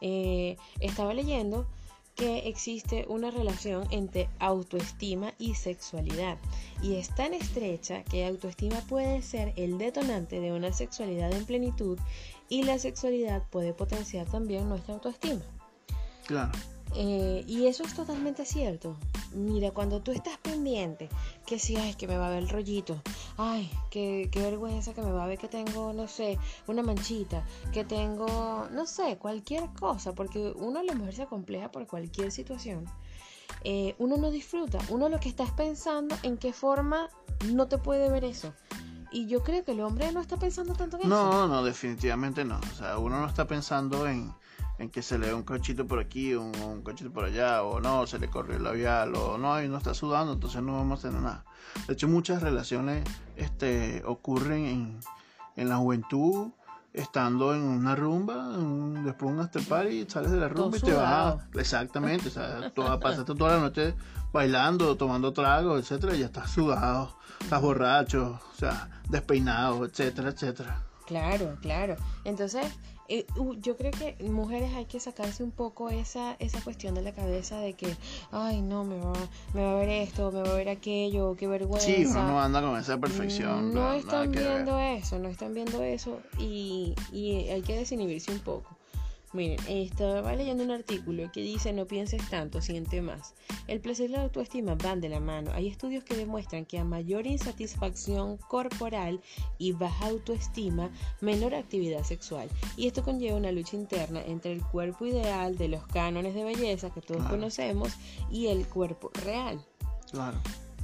[0.00, 1.66] Eh, estaba leyendo
[2.14, 6.38] que existe una relación entre autoestima y sexualidad
[6.80, 11.98] y es tan estrecha que autoestima puede ser el detonante de una sexualidad en plenitud
[12.48, 15.42] y la sexualidad puede potenciar también nuestra autoestima.
[16.26, 16.52] Claro.
[16.96, 18.96] Eh, y eso es totalmente cierto.
[19.32, 21.08] Mira, cuando tú estás pendiente,
[21.44, 23.02] que si, ay, que me va a ver el rollito,
[23.36, 27.44] ay, qué, qué vergüenza que me va a ver que tengo, no sé, una manchita,
[27.72, 32.30] que tengo, no sé, cualquier cosa, porque uno a la mujer se compleja por cualquier
[32.30, 32.84] situación.
[33.64, 37.08] Eh, uno no disfruta, uno lo que está es pensando en qué forma
[37.52, 38.52] no te puede ver eso.
[39.14, 41.08] Y yo creo que el hombre no está pensando tanto en eso.
[41.08, 42.58] No, no, definitivamente no.
[42.58, 44.34] O sea, uno no está pensando en,
[44.78, 47.78] en que se le ve un cochito por aquí, un, un cochito por allá, o
[47.78, 50.98] no, se le corre el labial, o no, y no está sudando, entonces no vamos
[50.98, 51.44] a tener nada.
[51.86, 53.04] De hecho, muchas relaciones
[53.36, 55.00] este, ocurren en,
[55.54, 56.50] en la juventud,
[56.94, 58.56] estando en una rumba,
[59.04, 61.36] después un after party, sales de la rumba y te vas.
[61.54, 63.94] Exactamente, o sea, toda, pasaste toda la noche
[64.32, 70.82] bailando, tomando tragos, etcétera, y ya estás sudado, estás borracho, o sea, despeinado, etcétera, etcétera.
[71.06, 71.96] Claro, claro.
[72.24, 72.66] Entonces,
[73.08, 73.26] eh,
[73.60, 77.58] yo creo que mujeres hay que sacarse un poco esa, esa cuestión de la cabeza
[77.58, 77.94] de que,
[78.32, 79.12] ay, no, me va,
[79.52, 81.86] me va a ver esto, me va a ver aquello, qué vergüenza.
[81.86, 83.74] Sí, uno no anda con esa perfección.
[83.74, 88.76] No, están viendo eso, no están viendo eso y, y hay que desinhibirse un poco.
[89.34, 93.34] Miren, estaba leyendo un artículo que dice no pienses tanto, siente más.
[93.66, 95.50] El placer y la autoestima van de la mano.
[95.52, 99.20] Hay estudios que demuestran que a mayor insatisfacción corporal
[99.58, 100.88] y baja autoestima,
[101.20, 102.48] menor actividad sexual.
[102.76, 106.90] Y esto conlleva una lucha interna entre el cuerpo ideal de los cánones de belleza
[106.90, 107.92] que todos conocemos
[108.30, 109.60] y el cuerpo real.
[110.12, 110.38] Claro.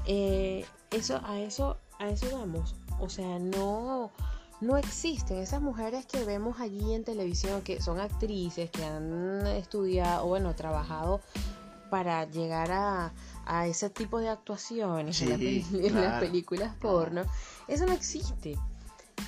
[0.07, 2.75] Eh, eso, a eso, a eso vamos.
[2.99, 4.11] O sea, no
[4.61, 10.25] no existen esas mujeres que vemos allí en televisión, que son actrices, que han estudiado,
[10.25, 11.21] o bueno, trabajado
[11.91, 13.13] para llegar a,
[13.67, 17.23] ese tipo de actuaciones en, las películas porno.
[17.67, 18.57] Eso no existe.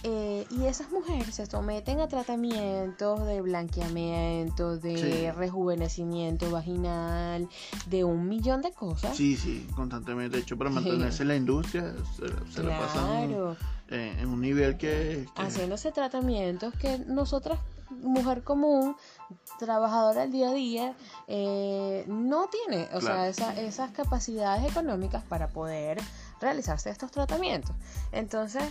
[0.05, 7.49] eh, y esas mujeres se someten a tratamientos de blanqueamiento, de rejuvenecimiento vaginal,
[7.87, 9.17] de un millón de cosas.
[9.17, 10.37] Sí, sí, constantemente.
[10.37, 13.57] De hecho, para mantenerse en la industria, se, pasan
[13.93, 17.59] en, un nivel que, Haciéndose tratamientos que nosotras,
[17.91, 18.97] mujer común,
[19.59, 20.97] trabajadora del día a día,
[21.29, 26.01] eh, no tiene, o sea, esas capacidades económicas para poder
[26.41, 27.75] realizarse estos tratamientos.
[28.13, 28.65] Entonces,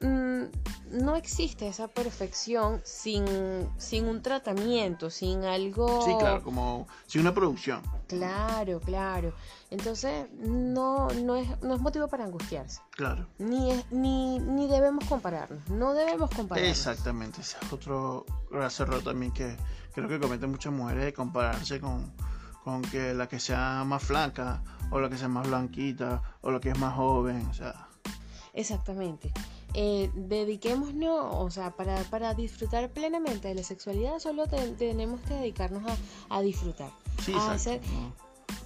[0.00, 0.44] Mm,
[0.92, 3.24] no existe esa perfección sin,
[3.78, 6.02] sin un tratamiento, sin algo...
[6.02, 7.82] Sí, claro, como sin una producción.
[8.06, 9.34] Claro, claro.
[9.70, 12.80] Entonces no, no, es, no es motivo para angustiarse.
[12.92, 13.26] Claro.
[13.38, 16.70] Ni, ni, ni debemos compararnos, no debemos compararnos.
[16.70, 19.56] Exactamente, ese es otro error también que
[19.94, 22.12] creo que cometen muchas mujeres de compararse con,
[22.62, 26.60] con que la que sea más flaca o la que sea más blanquita o la
[26.60, 27.88] que es más joven, o sea...
[28.54, 29.32] Exactamente
[29.74, 35.82] eh, dediquémonos, o sea, para, para, disfrutar plenamente de la sexualidad solo tenemos que dedicarnos
[36.28, 36.90] a, disfrutar.
[37.24, 37.80] Sí, a hacer,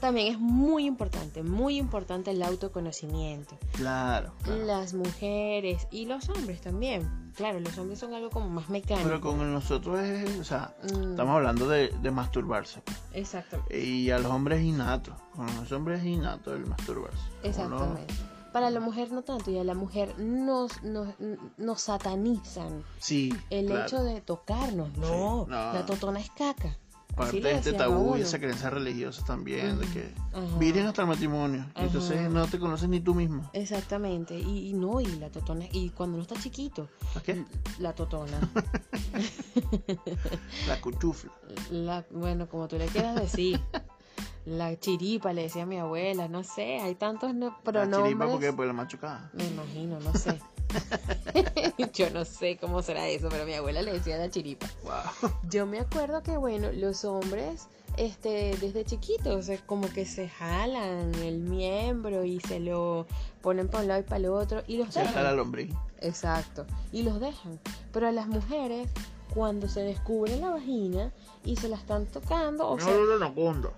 [0.01, 3.57] también es muy importante, muy importante el autoconocimiento.
[3.73, 7.33] Claro, Las mujeres y los hombres también.
[7.37, 9.09] Claro, los hombres son algo como más mecánico.
[9.09, 11.11] Pero con nosotros es, o sea, mm.
[11.11, 12.83] estamos hablando de, de masturbarse.
[13.15, 13.63] Exacto.
[13.71, 15.17] Y a los hombres es innato.
[15.35, 17.23] Con los hombres es innato el masturbarse.
[17.43, 18.13] Exactamente.
[18.53, 21.09] Para la mujer no tanto, y a la mujer nos, nos,
[21.57, 22.85] nos satanizan.
[22.99, 23.35] Sí.
[23.51, 26.77] El hecho de tocarnos, no, La totona es caca.
[27.17, 30.15] Parte de este tabú y esa creencia religiosa también, de que
[30.59, 33.51] vienen hasta el matrimonio, entonces no te conoces ni tú mismo.
[33.53, 36.89] Exactamente, y, no, y la totona, y cuando no está chiquito.
[37.15, 37.45] ¿La qué?
[37.81, 38.41] La totona.
[40.67, 41.31] la cuchufla.
[41.71, 43.61] La, bueno, como tú le quieras decir.
[44.45, 48.01] la chiripa, le decía a mi abuela, no sé, hay tantos no, pronombres.
[48.01, 49.31] La chiripa porque pues la machucada.
[49.35, 50.41] Me imagino, no sé.
[51.95, 54.67] Yo no sé cómo será eso, pero mi abuela le decía la chiripa.
[55.49, 61.39] Yo me acuerdo que, bueno, los hombres, este, desde chiquitos, como que se jalan el
[61.39, 63.07] miembro y se lo
[63.43, 65.15] ponen para un lado y para el otro y los se dejan.
[65.15, 65.69] jala el hombre.
[66.01, 67.61] Exacto, y los dejan.
[67.93, 68.89] Pero a las mujeres
[69.35, 71.13] cuando se descubre la vagina
[71.45, 72.69] y se la están tocando.
[72.69, 73.71] O no, no, no,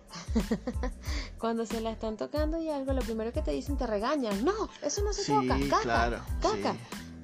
[1.38, 4.44] cuando se la están tocando y algo, lo primero que te dicen te regañan.
[4.44, 5.58] No, eso no se toca.
[5.58, 6.76] Caca, claro, caca.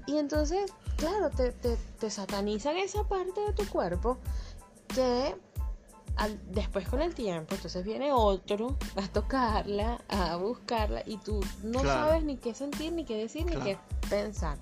[0.06, 4.18] Y entonces, claro, te, te, te, satanizan esa parte de tu cuerpo
[4.88, 5.34] que
[6.50, 12.24] después con el tiempo, entonces viene otro a tocarla, a buscarla y tú no sabes
[12.24, 14.58] ni qué sentir, ni qué decir, ni qué pensar.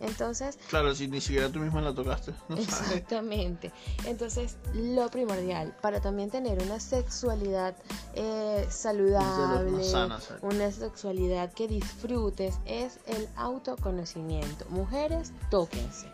[0.00, 0.58] Entonces...
[0.68, 2.32] Claro, si ni siquiera tú misma la tocaste.
[2.56, 3.72] exactamente.
[4.06, 7.76] Entonces, lo primordial para también tener una sexualidad
[8.14, 9.84] eh, saludable,
[10.42, 14.66] una sexualidad que disfrutes, es el autoconocimiento.
[14.70, 16.08] Mujeres, tóquense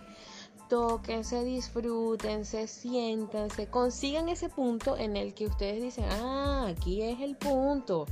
[0.71, 7.37] tóquense, disfrútense, siéntanse, consigan ese punto en el que ustedes dicen, ah, aquí es el
[7.37, 8.07] punto.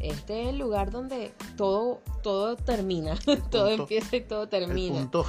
[0.00, 3.16] Este es el lugar donde todo, todo termina,
[3.50, 4.98] todo empieza y todo termina.
[4.98, 5.26] El punto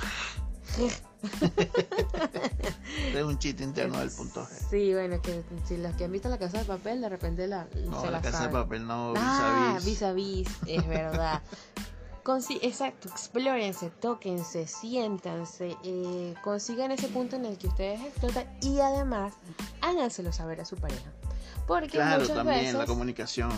[3.15, 4.69] es un chiste interno del punto G.
[4.69, 7.67] Sí, bueno, que si las que han visto la casa de papel, de repente la.
[7.85, 10.47] No, la, casa de papel no, ah, vis a vis.
[10.67, 11.41] es verdad.
[12.61, 19.33] exacto, explórense, tóquense, siéntanse, eh, consigan ese punto en el que ustedes explotan y además
[19.81, 21.11] háganselo saber a su pareja.
[21.69, 23.51] Porque claro, muchas también veces, la comunicación.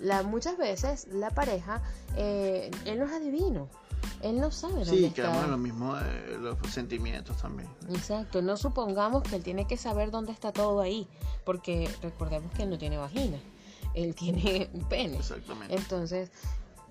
[0.00, 1.80] la, muchas veces la pareja,
[2.14, 3.70] eh, él no es adivino.
[4.20, 7.70] Él no sabe dónde Sí, quedamos en lo mismo de los sentimientos también.
[7.88, 11.08] Exacto, no supongamos que él tiene que saber dónde está todo ahí,
[11.46, 13.38] porque recordemos que él no tiene vagina,
[13.94, 15.16] él tiene pene.
[15.16, 15.74] Exactamente.
[15.74, 16.30] Entonces,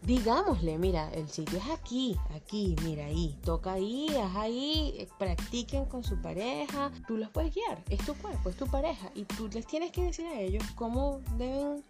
[0.04, 5.86] digámosle, mira, el sitio es aquí, aquí, mira ahí, toca ahí, haz ahí, eh, practiquen
[5.86, 9.50] con su pareja, tú los puedes guiar, es tu cuerpo, es tu pareja y tú
[9.52, 11.84] les tienes que decir a ellos cómo deben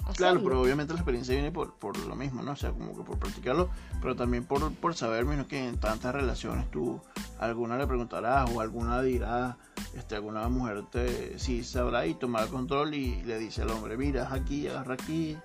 [0.00, 0.14] hacerlo.
[0.14, 2.52] Claro, pero obviamente la experiencia viene por, por lo mismo, ¿no?
[2.52, 6.14] O sea, como que por practicarlo, pero también por, por saber, menos que en tantas
[6.14, 7.00] relaciones tú,
[7.38, 9.58] alguna le preguntarás o alguna dirá,
[9.94, 14.32] este, alguna mujer te, sí sabrá y tomará control y le dice al hombre, mira,
[14.32, 15.36] aquí, agarra aquí,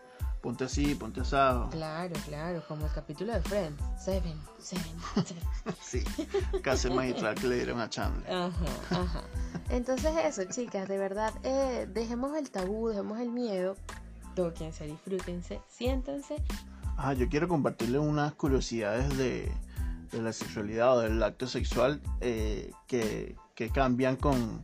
[0.48, 1.70] ponte así, ponte asado.
[1.72, 3.84] Claro, claro, como el capítulo de Friends.
[4.00, 5.44] Seven, seven, seven.
[5.82, 6.04] sí,
[6.62, 8.32] casi magistral que le dieron a Chandler.
[8.32, 9.24] Ajá, ajá.
[9.70, 13.76] Entonces eso, chicas, de verdad, eh, dejemos el tabú, dejemos el miedo,
[14.36, 16.42] tóquense, disfrútense, siéntense.
[16.96, 19.52] Ajá, yo quiero compartirles unas curiosidades de,
[20.14, 24.64] de la sexualidad o del acto sexual eh, que, que, cambian con,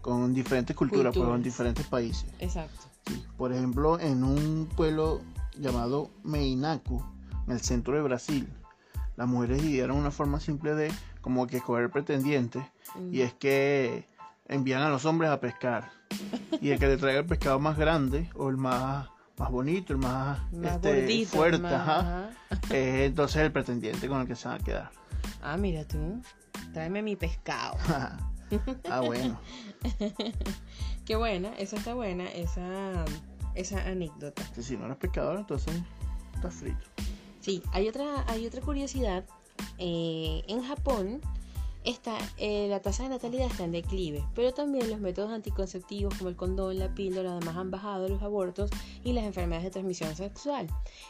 [0.00, 2.28] con diferentes culturas, pues, en diferentes países.
[2.40, 2.89] Exacto.
[3.36, 5.22] Por ejemplo, en un pueblo
[5.56, 7.02] llamado Meinacu,
[7.46, 8.48] en el centro de Brasil,
[9.16, 12.64] las mujeres idearon una forma simple de como que escoger pretendientes
[13.10, 14.08] y es que
[14.46, 15.90] envían a los hombres a pescar
[16.60, 19.08] y el que le traiga el pescado más grande o el más
[19.40, 21.66] más bonito, el más, este, fuerte,
[22.70, 24.90] es entonces el pretendiente con el que se van a quedar.
[25.42, 26.20] Ah, mira tú,
[26.74, 27.78] tráeme mi pescado.
[28.90, 29.40] ah, bueno.
[31.04, 33.04] Qué buena, esa está buena, esa,
[33.54, 34.42] esa anécdota.
[34.60, 35.74] si no eres pescador, entonces
[36.34, 36.84] está frito.
[37.40, 39.24] Sí, hay otra, hay otra curiosidad.
[39.78, 41.20] Eh, en Japón,
[41.82, 46.28] Está, eh, la tasa de natalidad está en declive, pero también los métodos anticonceptivos como
[46.28, 48.68] el condón, la píldora, además han bajado los abortos
[49.02, 50.66] y las enfermedades de transmisión sexual.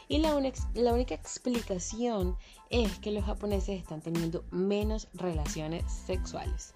[0.07, 0.29] Y la,
[0.75, 2.37] la única explicación
[2.69, 6.71] es que los japoneses están teniendo menos relaciones sexuales.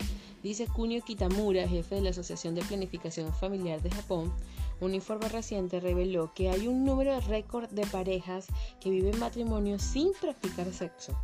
[0.46, 4.32] Dice Kunio Kitamura, jefe de la Asociación de Planificación Familiar de Japón,
[4.80, 8.46] un informe reciente reveló que hay un número récord de parejas
[8.80, 11.20] que viven matrimonio sin practicar sexo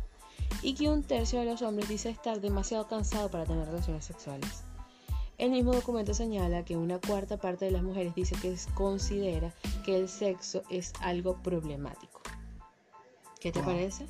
[0.60, 4.64] y que un tercio de los hombres dice estar demasiado cansado para tener relaciones sexuales.
[5.38, 9.54] El mismo documento señala que una cuarta parte de las mujeres dice que considera
[9.84, 12.22] que el sexo es algo problemático.
[13.38, 14.04] ¿Qué te parece?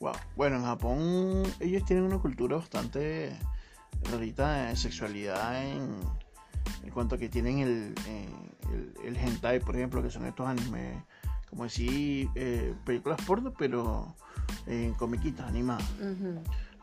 [0.00, 0.14] Wow.
[0.34, 3.38] Bueno, en Japón ellos tienen una cultura bastante
[4.10, 5.90] rarita sexualidad en,
[6.82, 8.28] en cuanto a que tienen el, eh,
[9.04, 11.02] el, hentai, por ejemplo, que son estos animes,
[11.48, 14.14] como decir, eh, películas porno, pero
[14.66, 15.88] en comiquitas animadas.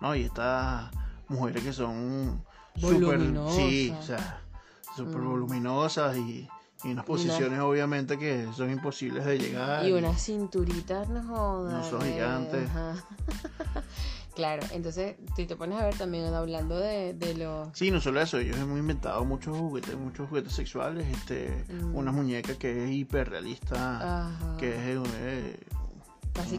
[0.02, 0.16] ¿No?
[0.16, 0.92] Y estas
[1.28, 2.44] mujeres que son
[2.76, 3.20] súper.
[3.52, 4.42] Sí, o sea,
[4.96, 5.30] súper mm.
[5.30, 6.48] voluminosas y,
[6.84, 9.86] y unas posiciones, obviamente, que son imposibles de llegar.
[9.86, 11.74] Y unas cinturitas, no jodas.
[11.74, 12.70] No son gigantes.
[14.38, 17.70] Claro, entonces si te pones a ver también hablando de, de los...
[17.74, 21.96] Sí, no solo eso, ellos hemos inventado muchos juguetes, muchos juguetes sexuales, este, mm.
[21.96, 25.60] una muñeca que es hiperrealista, que es eh,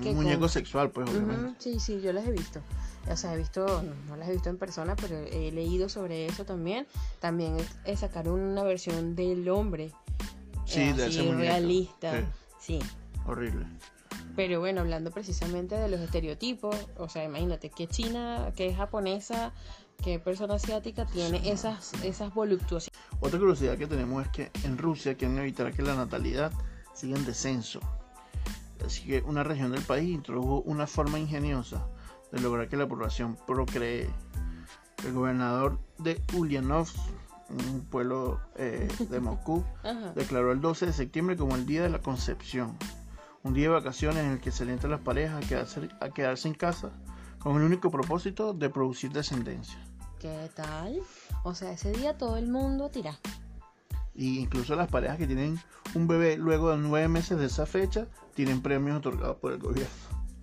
[0.07, 1.55] un muñeco sexual, pues, obviamente.
[1.61, 2.61] sí, sí, yo las he visto.
[3.09, 3.65] O sea, he visto,
[4.09, 6.85] no, las he visto en persona, pero he leído sobre eso también.
[7.21, 9.93] También es, sacar una versión del hombre.
[10.65, 12.25] Sí, de ese realista.
[12.59, 12.81] Sí.
[13.25, 13.67] Horrible.
[14.39, 19.53] Pero bueno, hablando precisamente de los estereotipos, o sea, imagínate que China, que japonesa,
[20.01, 22.97] que persona asiática tiene esas, esas voluptuosidades.
[23.19, 26.53] Otra curiosidad que tenemos es que en Rusia quieren evitar que la natalidad
[26.95, 27.81] siga en descenso.
[28.87, 31.89] Así que una región del país introdujo una forma ingeniosa
[32.31, 34.09] de lograr que la población procree.
[35.05, 36.87] El gobernador de Ulyanov,
[37.49, 39.65] un pueblo eh, de Moscú,
[40.15, 42.79] declaró el 12 de septiembre como el Día de la Concepción,
[43.49, 46.11] un día de vacaciones en el que se alienta a las parejas a quedarse, a
[46.11, 46.91] quedarse en casa
[47.39, 49.79] con el único propósito de producir descendencia.
[50.21, 51.01] ¿Qué tal?
[51.45, 53.19] O sea, ese día todo el mundo tira.
[54.15, 55.59] Y incluso las parejas que tienen
[55.95, 59.89] un bebé luego de nueve meses de esa fecha tienen premios otorgados por el gobierno.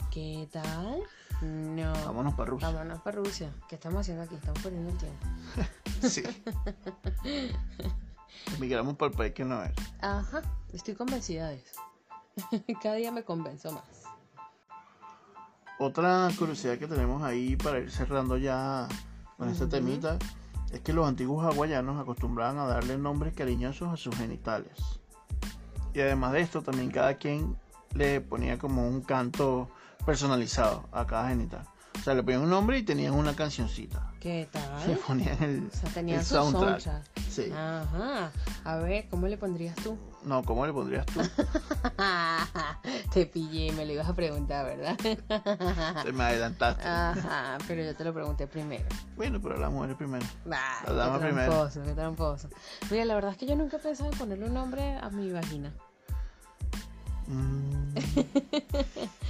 [0.10, 1.04] ¿Qué tal?
[1.44, 1.94] No.
[2.06, 2.72] Vámonos para Rusia.
[2.72, 3.54] Vámonos para Rusia.
[3.70, 4.34] ¿Qué estamos haciendo aquí?
[4.34, 5.28] Estamos perdiendo el tiempo.
[6.10, 6.24] sí.
[8.58, 9.74] Emigramos para el país que no es.
[10.02, 10.42] Ajá.
[10.74, 11.86] Estoy convencida de eso.
[12.82, 14.04] Cada día me convenzo más.
[15.78, 18.88] Otra curiosidad que tenemos ahí para ir cerrando ya
[19.38, 20.18] con este temita
[20.72, 24.78] es que los antiguos hawaianos acostumbraban a darle nombres cariñosos a sus genitales.
[25.94, 27.58] Y además de esto, también cada quien
[27.94, 29.70] le ponía como un canto
[30.06, 31.66] personalizado a cada genital.
[32.00, 34.15] O sea, le ponían un nombre y tenían una cancioncita.
[34.26, 34.88] ¿Qué tal?
[34.88, 36.82] Le ponían el, o sea, tenían el soundtrack.
[37.30, 37.52] Sí.
[37.54, 38.32] Ajá.
[38.64, 40.00] A ver, ¿cómo le pondrías tú?
[40.24, 41.20] No, ¿cómo le pondrías tú?
[43.14, 44.98] te pillé, me lo ibas a preguntar, ¿verdad?
[46.04, 46.88] te me adelantaste.
[46.88, 48.86] Ajá, pero yo te lo pregunté primero.
[49.16, 50.26] Bueno, pero la mujer primero.
[50.44, 51.90] Bah, la dama qué tramposo, primero.
[51.90, 52.50] Qué tramposo.
[52.90, 55.32] Mira, la verdad es que yo nunca he pensado en ponerle un nombre a mi
[55.32, 55.72] vagina.
[57.28, 57.94] Mm.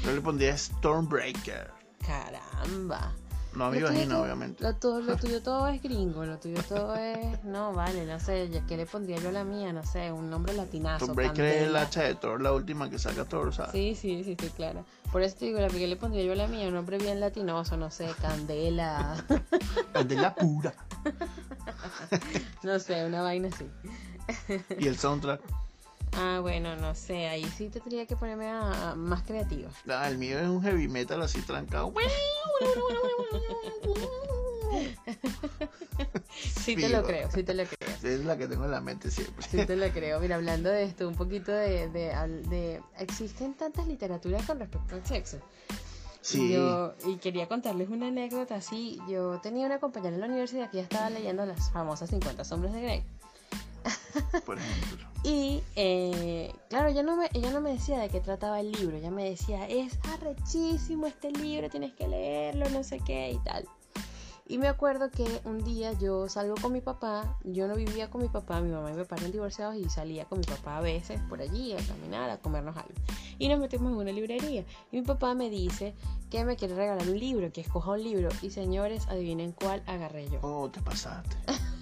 [0.05, 1.69] yo le pondría Stormbreaker.
[1.99, 3.12] Caramba.
[3.55, 4.63] No, mi vagina, obviamente.
[4.63, 4.75] Lo,
[5.17, 7.43] tuyo todo es gringo, lo tuyo todo es.
[7.43, 8.49] No, vale, no sé.
[8.67, 9.71] ¿Qué le pondría yo a la mía?
[9.71, 11.05] No sé, un nombre latinazo.
[11.05, 13.71] Stormbreaker es el hacha de Thor, la última que saca Thor, ¿sabes?
[13.71, 14.83] Sí, sí, sí, estoy clara.
[15.11, 16.67] Por eso te digo, la que le pondría yo a la mía?
[16.67, 19.23] Un nombre bien latinoso, no sé, Candela.
[19.93, 20.73] Candela pura.
[22.63, 23.69] no sé, una vaina así.
[24.77, 25.41] ¿Y el soundtrack?
[26.17, 29.69] Ah, bueno, no sé, ahí sí te tendría que ponerme a, más creativa.
[29.89, 31.94] Ah, el mío es un heavy metal así trancado.
[36.63, 37.96] sí te lo creo, sí te lo creo.
[38.04, 39.46] Es la que tengo en la mente siempre.
[39.46, 40.19] Sí te lo creo.
[40.21, 45.39] Mira, hablando de esto, un poquito de, de, existen tantas literaturas con respecto al sexo.
[46.21, 46.54] Sí.
[46.54, 49.00] Yo, y quería contarles una anécdota así.
[49.08, 52.73] Yo tenía una compañera en la universidad que ya estaba leyendo las famosas 50 sombras
[52.73, 53.04] de Grey.
[54.46, 55.14] por ejemplo.
[55.26, 58.96] Y eh, claro, ella no, me, ella no me decía de qué trataba el libro,
[58.96, 63.65] ella me decía, es arrechísimo este libro, tienes que leerlo, no sé qué y tal.
[64.48, 68.21] Y me acuerdo que un día yo salgo con mi papá, yo no vivía con
[68.21, 70.82] mi papá, mi mamá y mi papá eran divorciados y salía con mi papá a
[70.82, 72.94] veces por allí a caminar, a comernos algo.
[73.40, 74.63] Y nos metimos en una librería.
[74.92, 75.96] Y mi papá me dice
[76.30, 78.30] que me quiere regalar un libro, que escoja un libro.
[78.44, 80.38] Y señores, adivinen cuál agarré yo.
[80.44, 81.36] Oh, te pasaste.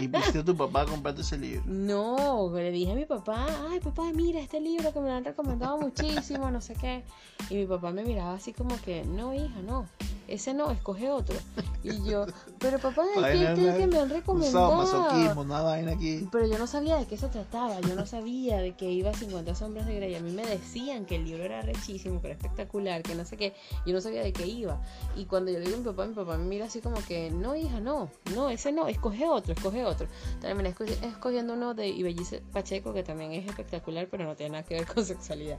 [0.00, 1.62] ¿Y viste a tu papá a comprarte ese libro?
[1.66, 5.24] No, le dije a mi papá, ay papá, mira este libro que me lo han
[5.24, 7.04] recomendado muchísimo, no sé qué.
[7.48, 9.86] Y mi papá me miraba así como que, no hija, no,
[10.30, 11.36] ese no, escoge otro.
[11.82, 12.26] Y yo,
[12.58, 14.76] pero papá, que este es que me han recomendado.
[14.76, 16.28] masoquismo, una vaina aquí.
[16.30, 19.14] Pero yo no sabía de qué se trataba, yo no sabía de que iba a
[19.14, 20.14] 50 sombras de Grey.
[20.14, 23.36] A mí me decían que el libro era rechísimo, que era espectacular, que no sé
[23.36, 23.54] qué.
[23.86, 24.80] Yo no sabía de qué iba.
[25.16, 27.30] Y cuando yo le digo a mi papá, mi papá me mira así como que,
[27.30, 30.06] no hija, no, no, ese no, escoge otro, escoge otro.
[30.40, 34.74] Terminé escogiendo uno de Ibellice Pacheco, que también es espectacular, pero no tiene nada que
[34.74, 35.58] ver con sexualidad.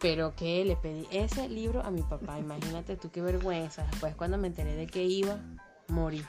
[0.00, 3.84] Pero que le pedí ese libro a mi papá, imagínate tú qué vergüenza.
[3.90, 5.38] Después cuando me enteré de que iba,
[5.88, 6.24] morí.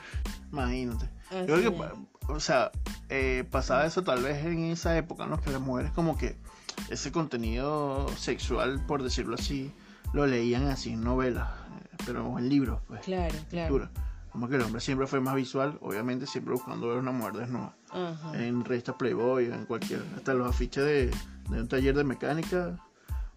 [0.52, 1.08] Imagínate.
[1.30, 2.70] Yo creo que, o sea,
[3.08, 5.40] eh, pasaba eso tal vez en esa época, ¿no?
[5.40, 6.36] Que las mujeres como que
[6.90, 9.72] ese contenido sexual, por decirlo así,
[10.12, 13.02] lo leían así en novelas, eh, pero en libros, pues.
[13.02, 13.88] Claro, claro.
[14.34, 17.76] Como que el hombre siempre fue más visual, obviamente siempre buscando ver una mujer desnuda.
[18.32, 21.10] En revista Playboy, en cualquier, hasta los afiches de,
[21.56, 22.76] un taller de mecánica,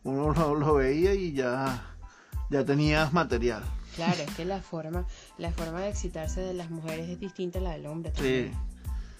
[0.04, 1.86] uno lo, veía y ya,
[2.50, 3.62] ya tenías material.
[3.96, 5.06] Claro, es que la forma,
[5.38, 8.54] la forma de excitarse de las mujeres es distinta a la del hombre también.
[8.54, 8.58] Sí.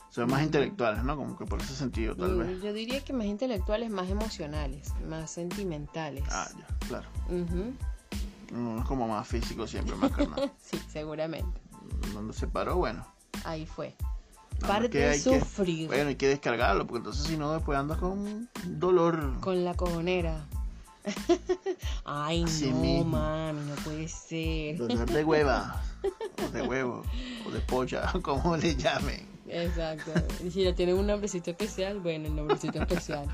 [0.10, 1.16] Son más intelectuales, ¿no?
[1.16, 2.60] Como que por ese sentido, tal vez.
[2.60, 6.24] Yo diría que más intelectuales, más emocionales, más sentimentales.
[6.32, 7.08] Ah, ya, claro.
[8.52, 10.52] Uno es como más físico siempre, más carnal.
[10.60, 11.67] sí, seguramente
[12.14, 13.06] cuando se paró, bueno.
[13.44, 13.96] Ahí fue.
[14.60, 15.88] Parte de sufrir.
[15.88, 19.40] bueno, hay que descargarlo, porque entonces si no, después andas con dolor.
[19.40, 20.48] Con la cojonera.
[22.06, 24.78] Ay, no, mami, no puede ser.
[24.78, 25.82] Dolor de hueva,
[26.46, 27.04] o de huevo,
[27.48, 29.26] o de polla, como le llamen.
[29.48, 30.12] Exacto.
[30.44, 33.28] Y si ya tienen un nombrecito especial, bueno, el nombrecito especial.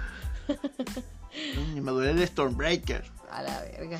[1.76, 3.04] Y me duele el Stormbreaker.
[3.32, 4.00] A la verga.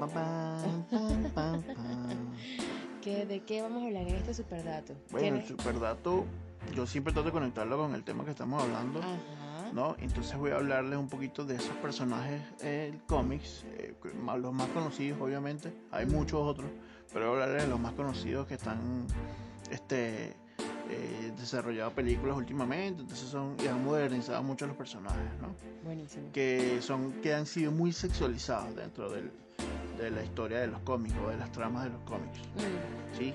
[3.05, 4.93] ¿De qué vamos a hablar en este super dato?
[5.09, 6.25] Bueno, el super dato,
[6.75, 8.99] yo siempre trato de conectarlo con el tema que estamos hablando.
[9.71, 9.95] ¿no?
[9.99, 13.95] Entonces voy a hablarles un poquito de esos personajes eh, cómics, eh,
[14.37, 16.69] los más conocidos obviamente, hay muchos otros,
[17.13, 19.07] pero voy a hablarles de los más conocidos que están
[19.71, 20.35] este,
[20.89, 25.55] eh, desarrollado películas últimamente, entonces son y han modernizado mucho los personajes, ¿no?
[25.83, 26.31] Buenísimo.
[26.31, 29.31] Que son que han sido muy sexualizados dentro del,
[29.97, 32.39] de la historia de los cómics o de las tramas de los cómics.
[32.55, 33.17] Mm.
[33.17, 33.33] Sí.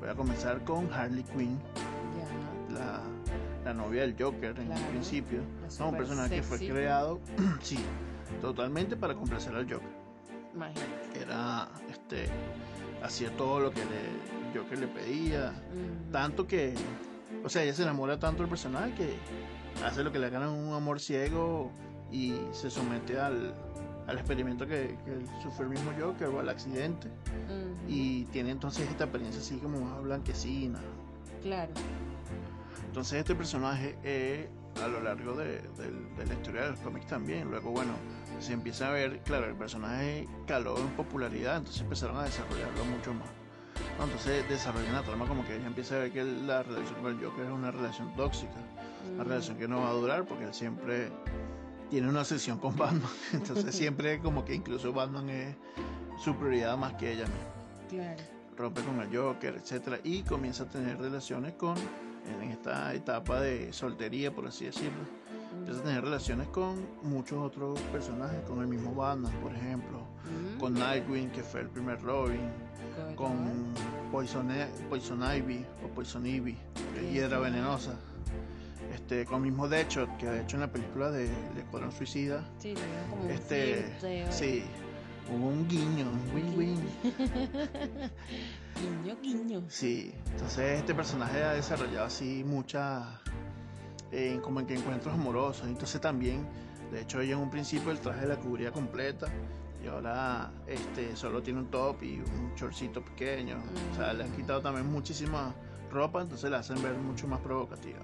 [0.00, 1.58] Voy a comenzar con Harley Quinn,
[2.72, 3.02] la,
[3.64, 5.40] la, novia del Joker en el principio,
[5.78, 5.88] ¿no?
[5.88, 7.20] un personaje que fue creado,
[7.60, 7.78] sí,
[8.40, 9.88] totalmente para complacer al Joker.
[10.54, 11.20] Imagínate.
[11.20, 12.28] Era este
[13.02, 15.52] hacía todo lo que le, Joker le pedía.
[16.12, 16.74] Tanto que,
[17.44, 19.14] o sea, ella se enamora tanto del personaje que
[19.84, 21.70] hace lo que le gana un amor ciego
[22.10, 23.54] y se somete al,
[24.06, 27.08] al experimento que, que sufrió el mismo Joker o al accidente.
[27.88, 30.80] Y tiene entonces esta apariencia así como más blanquecina.
[31.42, 31.72] Claro.
[32.86, 34.48] Entonces este personaje eh,
[34.82, 37.92] a lo largo de, de, la historia de los cómics también, luego bueno,
[38.40, 43.14] se empieza a ver, claro, el personaje caló en popularidad, entonces empezaron a desarrollarlo mucho
[43.14, 43.28] más.
[44.00, 47.24] Entonces desarrollan la trama como que ella empieza a ver que la relación con el
[47.24, 48.52] Joker es una relación tóxica,
[49.14, 49.28] una mm.
[49.28, 51.10] relación que no va a durar porque él siempre
[51.90, 55.56] tiene una sesión con Batman, entonces siempre como que incluso Batman es
[56.22, 57.88] su prioridad más que ella misma.
[57.88, 58.22] Claro.
[58.56, 63.72] Rompe con el Joker, etcétera, y comienza a tener relaciones con en esta etapa de
[63.72, 65.24] soltería, por así decirlo
[65.64, 70.58] empieza a tener relaciones con muchos otros personajes, con el mismo Batman, por ejemplo, mm.
[70.58, 72.50] con Nightwing, que fue el primer Robin,
[73.16, 73.72] con
[74.12, 74.46] Poison,
[74.90, 76.58] Poison, Ivy o Poison Ivy,
[77.10, 77.98] Hiedra Venenosa.
[78.92, 82.44] Este, con el mismo Deadshot, que de hecho en la película de, de Escuadrón Suicida,
[82.58, 82.74] sí,
[83.08, 83.96] como este,
[84.30, 84.62] sí,
[85.34, 86.78] hubo un guiño, un win win.
[89.02, 89.62] guiño, guiño.
[89.68, 93.06] Sí, entonces este personaje ha desarrollado así muchas
[94.42, 95.66] como en que encuentros amorosos.
[95.66, 96.46] Entonces también,
[96.92, 99.26] de hecho ella en un principio el traje la cubría completa
[99.82, 103.58] y ahora este solo tiene un top y un shortcito pequeño.
[103.92, 105.54] O sea, le han quitado también muchísima
[105.90, 108.00] ropa, entonces la hacen ver mucho más provocativa.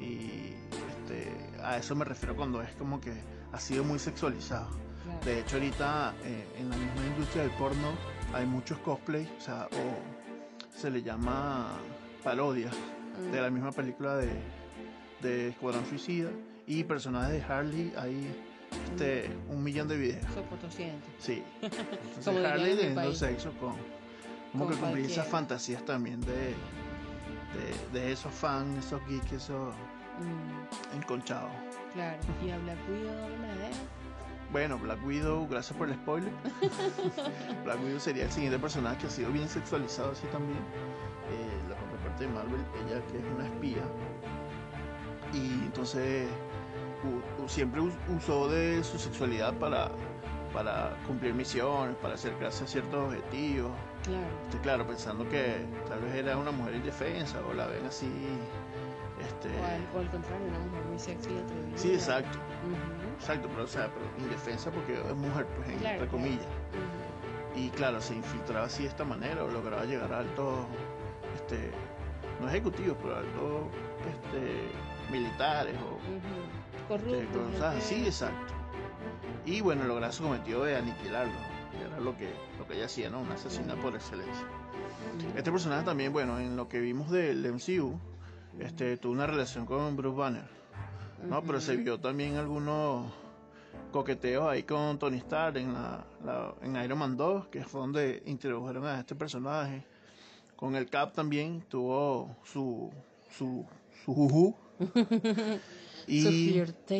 [0.00, 0.54] Y
[0.88, 1.30] este,
[1.62, 3.12] a eso me refiero cuando es como que
[3.52, 4.68] ha sido muy sexualizado.
[5.24, 7.92] De hecho, ahorita eh, en la misma industria del porno
[8.32, 11.68] hay muchos cosplays, o sea, o se le llama
[12.22, 12.74] parodias
[13.32, 13.42] de Mm.
[13.42, 14.30] la misma película de,
[15.22, 16.30] de Escuadrón Suicida
[16.66, 18.34] y personajes de Harley hay
[18.92, 20.24] este, un millón de videos.
[20.34, 21.06] Sopotosciente.
[21.18, 21.42] Sí.
[21.62, 23.74] Entonces Como Harley teniendo sexo con
[24.52, 26.54] como Con que cumplir esas fantasías también de, de,
[28.00, 29.74] de esos fans, esos geeks, esos
[30.20, 31.50] Mm, enconchados.
[31.94, 32.18] claro.
[32.44, 33.70] Y a Black Widow de madera.
[34.52, 36.32] Bueno, Black Widow, gracias por el spoiler.
[37.64, 40.58] Black Widow sería el siguiente personaje que ha sido bien sexualizado así también.
[40.58, 43.82] Eh, la contraparte de Marvel, ella que es una espía.
[45.32, 46.28] Y entonces
[47.04, 49.90] u- u- siempre us- usó de su sexualidad para,
[50.52, 53.70] para cumplir misiones, para acercarse a ciertos objetivos.
[54.04, 54.26] Claro.
[54.44, 55.56] Este, claro, pensando que
[55.88, 58.10] tal vez era una mujer indefensa o la ven así.
[59.20, 61.76] Este, O al, o al contrario, una mujer muy sexy y atrevida.
[61.78, 62.38] sí, exacto.
[63.18, 66.10] Exacto, pero, o sea, pero indefensa porque es mujer, pues, en- Claro, entre claro.
[66.10, 66.46] comillas.
[67.54, 70.60] Y claro, se infiltraba así de esta manera o lograba llegar a altos,
[71.34, 71.70] este,
[72.40, 73.66] no ejecutivos, pero altos
[74.08, 74.70] este,
[75.10, 76.94] militares o Ujú.
[76.94, 77.52] este, Corrupto.
[77.52, 78.54] cosas así, gente- exacto.
[79.46, 81.32] Y bueno, lograba su cometido de aniquilarlo.
[81.72, 83.20] que Era lo que, lo que ella hacía, ¿no?
[83.20, 84.44] Una asesina por excelencia.
[85.36, 87.98] Este personaje también, bueno, en lo que vimos del MCU,
[88.58, 90.44] este, tuvo una relación con Bruce Banner.
[91.28, 91.42] ¿no?
[91.42, 93.06] Pero se vio también algunos
[93.92, 98.22] coqueteos ahí con Tony Stark en, la, la- en Iron Man 2, que fue donde
[98.26, 99.84] introdujeron a este personaje.
[100.56, 102.90] Con el Cap también tuvo su
[103.30, 103.64] su
[104.04, 104.54] su juju.
[106.06, 106.22] y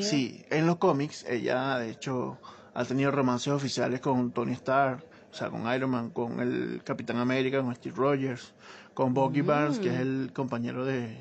[0.03, 2.39] sí, en los cómics ella de hecho
[2.75, 7.17] ha tenido romances oficiales con Tony Stark, o sea, con Iron Man, con el Capitán
[7.19, 8.53] América, con Steve Rogers,
[8.95, 10.01] con Bucky Barnes, que es Mm.
[10.01, 11.17] el compañero de,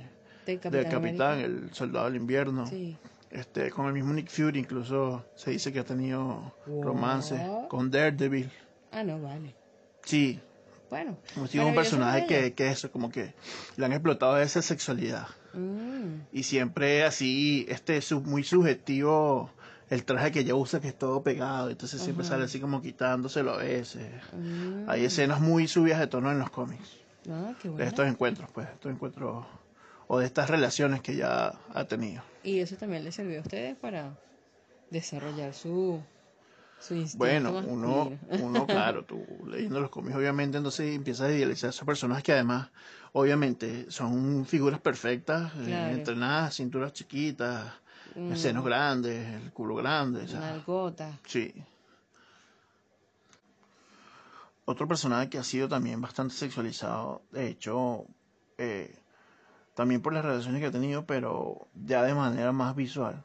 [0.45, 1.39] Del del Capitán.
[1.39, 2.65] El Soldado del Invierno.
[2.67, 2.97] Sí.
[3.31, 6.83] Este, con el mismo Nick Fury, incluso se dice que ha tenido What?
[6.83, 8.49] romances con Daredevil.
[8.91, 9.53] Ah, no, vale.
[10.03, 10.39] Sí,
[10.89, 11.17] Bueno.
[11.35, 13.35] como si un personaje que, que eso, como que
[13.77, 15.27] le han explotado esa sexualidad.
[15.53, 19.49] Mm, Y siempre así, este, su- muy subjetivo,
[19.89, 22.35] el traje que ella usa que es todo pegado, entonces siempre Ajá.
[22.35, 24.11] sale así como quitándoselo a veces.
[24.33, 24.89] mm.
[24.89, 26.97] Hay escenas muy subidas de tono en los cómics,
[27.29, 27.87] Ah, qué de bueno.
[27.87, 29.45] estos encuentros, pues, estos encuentros,
[30.07, 32.21] o de estas relaciones que ella ha tenido.
[32.43, 34.15] Y eso también le sirvió a ustedes para
[34.91, 36.01] desarrollar su,
[37.15, 41.85] Bueno, uno, uno, claro, tú leyendo los cómics, obviamente, entonces empiezas a idealizar a esos
[41.85, 42.69] personajes que además,
[43.13, 47.65] obviamente, son figuras perfectas, eh, entrenadas, cinturas chiquitas,
[48.15, 51.19] Mm, senos grandes, el culo grande, Nalgota.
[51.25, 51.53] sí.
[54.65, 58.05] Otro personaje que ha sido también bastante sexualizado, de hecho,
[58.57, 58.99] eh,
[59.73, 63.23] también por las relaciones que ha tenido, pero ya de manera más visual,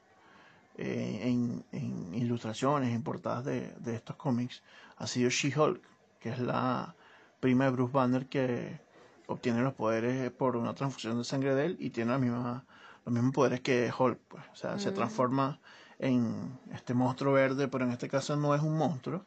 [0.77, 4.63] eh, en, en ilustraciones, en portadas de, de estos cómics,
[4.97, 5.81] ha sido She-Hulk,
[6.21, 6.95] que es la
[7.41, 8.81] prima de Bruce Banner que
[9.27, 12.65] obtiene los poderes por una transfusión de sangre de él y tiene la misma,
[13.05, 14.45] los mismos poderes que Hulk, pues.
[14.53, 14.95] O sea, se Mm.
[14.95, 15.59] transforma
[15.99, 19.25] en este monstruo verde, pero en este caso no es un monstruo.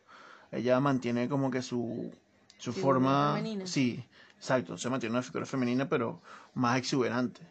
[0.52, 2.12] Ella mantiene como que su,
[2.58, 3.28] su Figura forma...
[3.36, 3.68] femenina.
[3.68, 4.04] Sí,
[4.38, 4.78] exacto.
[4.78, 6.22] Se mantiene una figura femenina, pero
[6.54, 7.42] más exuberante.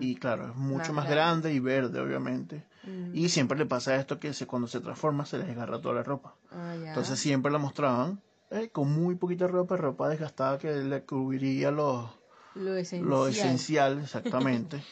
[0.00, 1.50] Y claro, es mucho Más más, grande.
[1.50, 2.64] grande y verde, obviamente.
[2.86, 3.14] Mm.
[3.16, 6.02] Y siempre le pasa esto que se, cuando se transforma se les desgarra toda la
[6.02, 6.34] ropa.
[6.52, 6.74] Ah.
[6.76, 8.20] Entonces siempre la mostraban
[8.50, 12.08] eh, con muy poquita ropa, ropa desgastada que le cubriría los,
[12.54, 13.10] lo esencial.
[13.10, 14.82] lo esencial, exactamente.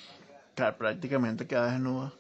[0.55, 2.13] claro, prácticamente queda desnuda.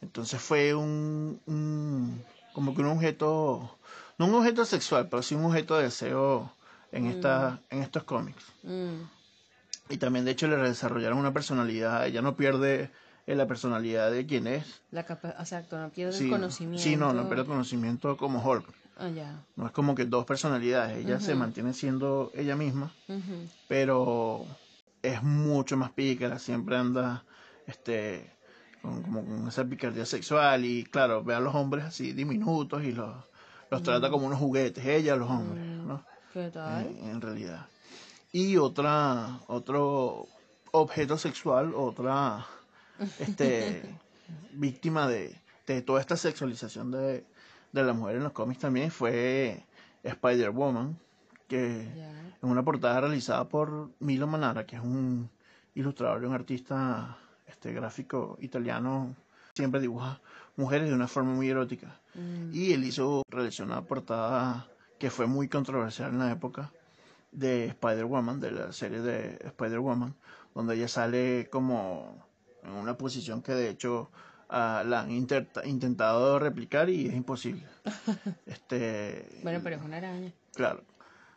[0.00, 2.22] Entonces fue un, un-
[2.52, 3.76] como que un objeto,
[4.18, 6.52] no un objeto sexual, pero sí un objeto de deseo
[6.92, 8.44] en, esta, en estos cómics.
[8.62, 9.02] Mm,
[9.88, 12.90] Y también de hecho le desarrollaron una personalidad, ella no pierde
[13.26, 14.82] eh, la personalidad de quien es.
[14.90, 16.82] la capa exacto, no pierde Sí, el conocimiento.
[16.82, 18.66] sí, no, no pierde el conocimiento como Hulk.
[18.98, 19.44] Ah, ya.
[19.56, 22.90] No es como que dos personalidades, ella se mantiene siendo ella misma,
[23.68, 24.46] pero
[25.02, 27.24] es mucho más pícara, siempre anda
[27.66, 28.30] este
[28.82, 32.92] con, como con esa picardía sexual y claro, ve a los hombres así diminutos y
[32.92, 33.14] los,
[33.70, 35.88] los trata como unos juguetes, ella a los hombres, Mm.
[35.88, 36.04] ¿no?
[36.32, 36.86] ¿Qué tal?
[36.86, 37.66] En, en realidad.
[38.32, 40.26] Y otra, otro
[40.72, 42.46] objeto sexual, otra
[43.18, 43.82] este
[44.52, 45.36] víctima de,
[45.66, 47.24] de toda esta sexualización de,
[47.72, 49.64] de la mujer en los cómics también fue
[50.02, 50.98] Spider-Woman,
[51.48, 52.10] que Ya.
[52.42, 55.30] en una portada realizada por Milo Manara, que es un
[55.74, 57.16] ilustrador y un artista
[57.46, 59.14] este gráfico italiano,
[59.54, 60.20] siempre dibuja
[60.56, 62.00] mujeres de una forma muy erótica.
[62.14, 64.66] Mm, Y él hizo, realizó una portada
[64.98, 66.72] que fue muy controversial en la época
[67.30, 70.14] de Spider-Woman, de la serie de Spider-Woman,
[70.54, 72.25] donde ella sale como
[72.66, 74.10] en una posición que de hecho
[74.48, 77.66] ah, la han intentado replicar y es imposible.
[78.46, 80.32] este, bueno, pero es una araña.
[80.54, 80.82] Claro.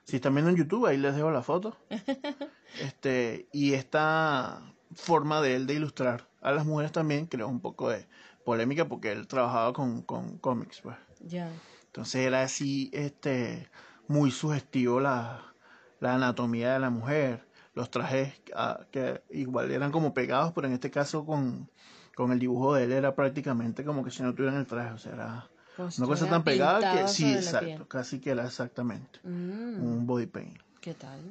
[0.03, 1.77] Si están viendo en YouTube, ahí les dejo la foto.
[2.81, 4.61] este, y esta
[4.95, 8.07] forma de él de ilustrar a las mujeres también creó un poco de
[8.43, 10.97] polémica porque él trabajaba con, con cómics, pues.
[11.21, 11.51] Ya.
[11.85, 13.69] Entonces era así, este,
[14.07, 15.53] muy sugestivo la,
[15.99, 17.45] la anatomía de la mujer,
[17.79, 21.69] los trajes ah, que igual eran como pegados, pero en este caso con,
[22.13, 24.97] con el dibujo de él era prácticamente como que si no tuvieran el traje, o
[24.97, 29.81] sea, era una cosa tan pegada que sí, exacto, casi que era exactamente mm.
[29.81, 30.57] un body paint.
[30.81, 31.21] ¿Qué tal?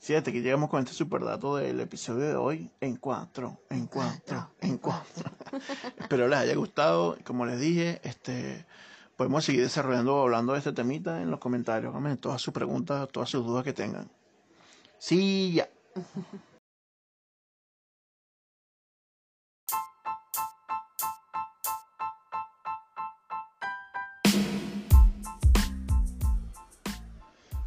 [0.00, 4.50] Fíjate que llegamos con este super dato del episodio de hoy en cuatro, en cuatro,
[4.60, 5.30] en cuatro.
[5.98, 7.16] Espero les haya gustado.
[7.22, 8.66] Como les dije, este
[9.16, 11.94] podemos seguir desarrollando o hablando de este temita en los comentarios.
[12.20, 14.10] Todas sus preguntas, todas sus dudas que tengan.
[15.00, 15.68] Sí, ya.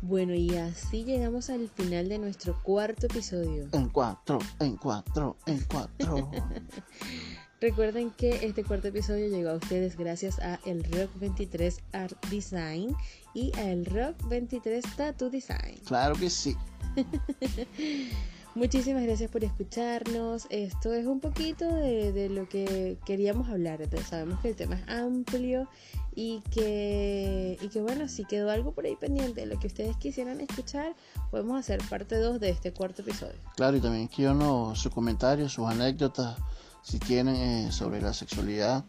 [0.03, 3.67] Bueno, y así llegamos al final de nuestro cuarto episodio.
[3.71, 6.29] En cuatro, en cuatro, en cuatro.
[7.64, 12.93] Recuerden que este cuarto episodio llegó a ustedes gracias a el Rock 23 Art Design
[13.34, 15.78] y a el Rock 23 Tattoo Design.
[15.86, 16.57] Claro que sí.
[18.55, 20.45] Muchísimas gracias por escucharnos.
[20.49, 23.80] Esto es un poquito de, lo que queríamos hablar.
[24.09, 25.70] sabemos que el tema es amplio
[26.14, 29.95] y que, y que bueno, si quedó algo por ahí pendiente de lo que ustedes
[29.95, 30.97] quisieran escuchar,
[31.32, 33.39] podemos hacer parte 2 de este cuarto episodio.
[33.55, 36.38] Claro, y también quiero sus comentarios, sus anécdotas,
[36.84, 38.84] si tienen eh, sobre la sexualidad,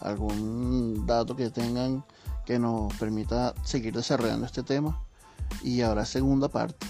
[0.00, 2.04] algún dato que tengan
[2.46, 5.04] que nos permita seguir desarrollando este tema.
[5.62, 6.86] Y ahora segunda parte.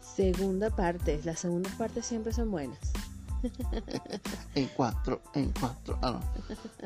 [0.00, 2.78] Segunda parte, las segundas partes siempre son buenas.
[4.54, 5.98] en cuatro, en cuatro.
[6.02, 6.20] Ah,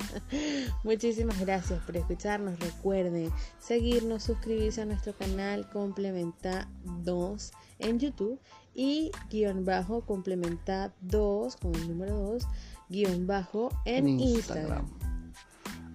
[0.84, 2.59] Muchísimas gracias por escucharnos.
[2.59, 8.41] Recuerden seguirnos, suscribirse a nuestro canal Complementa 2 en YouTube
[8.74, 12.47] y guion bajo Complementa 2 con el número 2
[12.89, 14.84] guion bajo en, Instagram.
[14.84, 14.97] Instagram.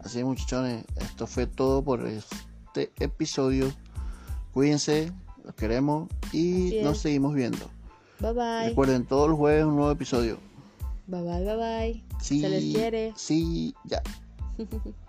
[0.04, 3.72] Así muchachones, esto fue todo por este episodio.
[4.54, 5.12] Cuídense,
[5.44, 7.70] los queremos y nos seguimos viendo.
[8.20, 8.70] Bye bye.
[8.70, 10.40] Recuerden, todos los jueves un nuevo episodio.
[11.08, 12.04] Bye bye, bye bye.
[12.22, 13.14] Sí, Se les quiere.
[13.16, 14.02] Sí, ya.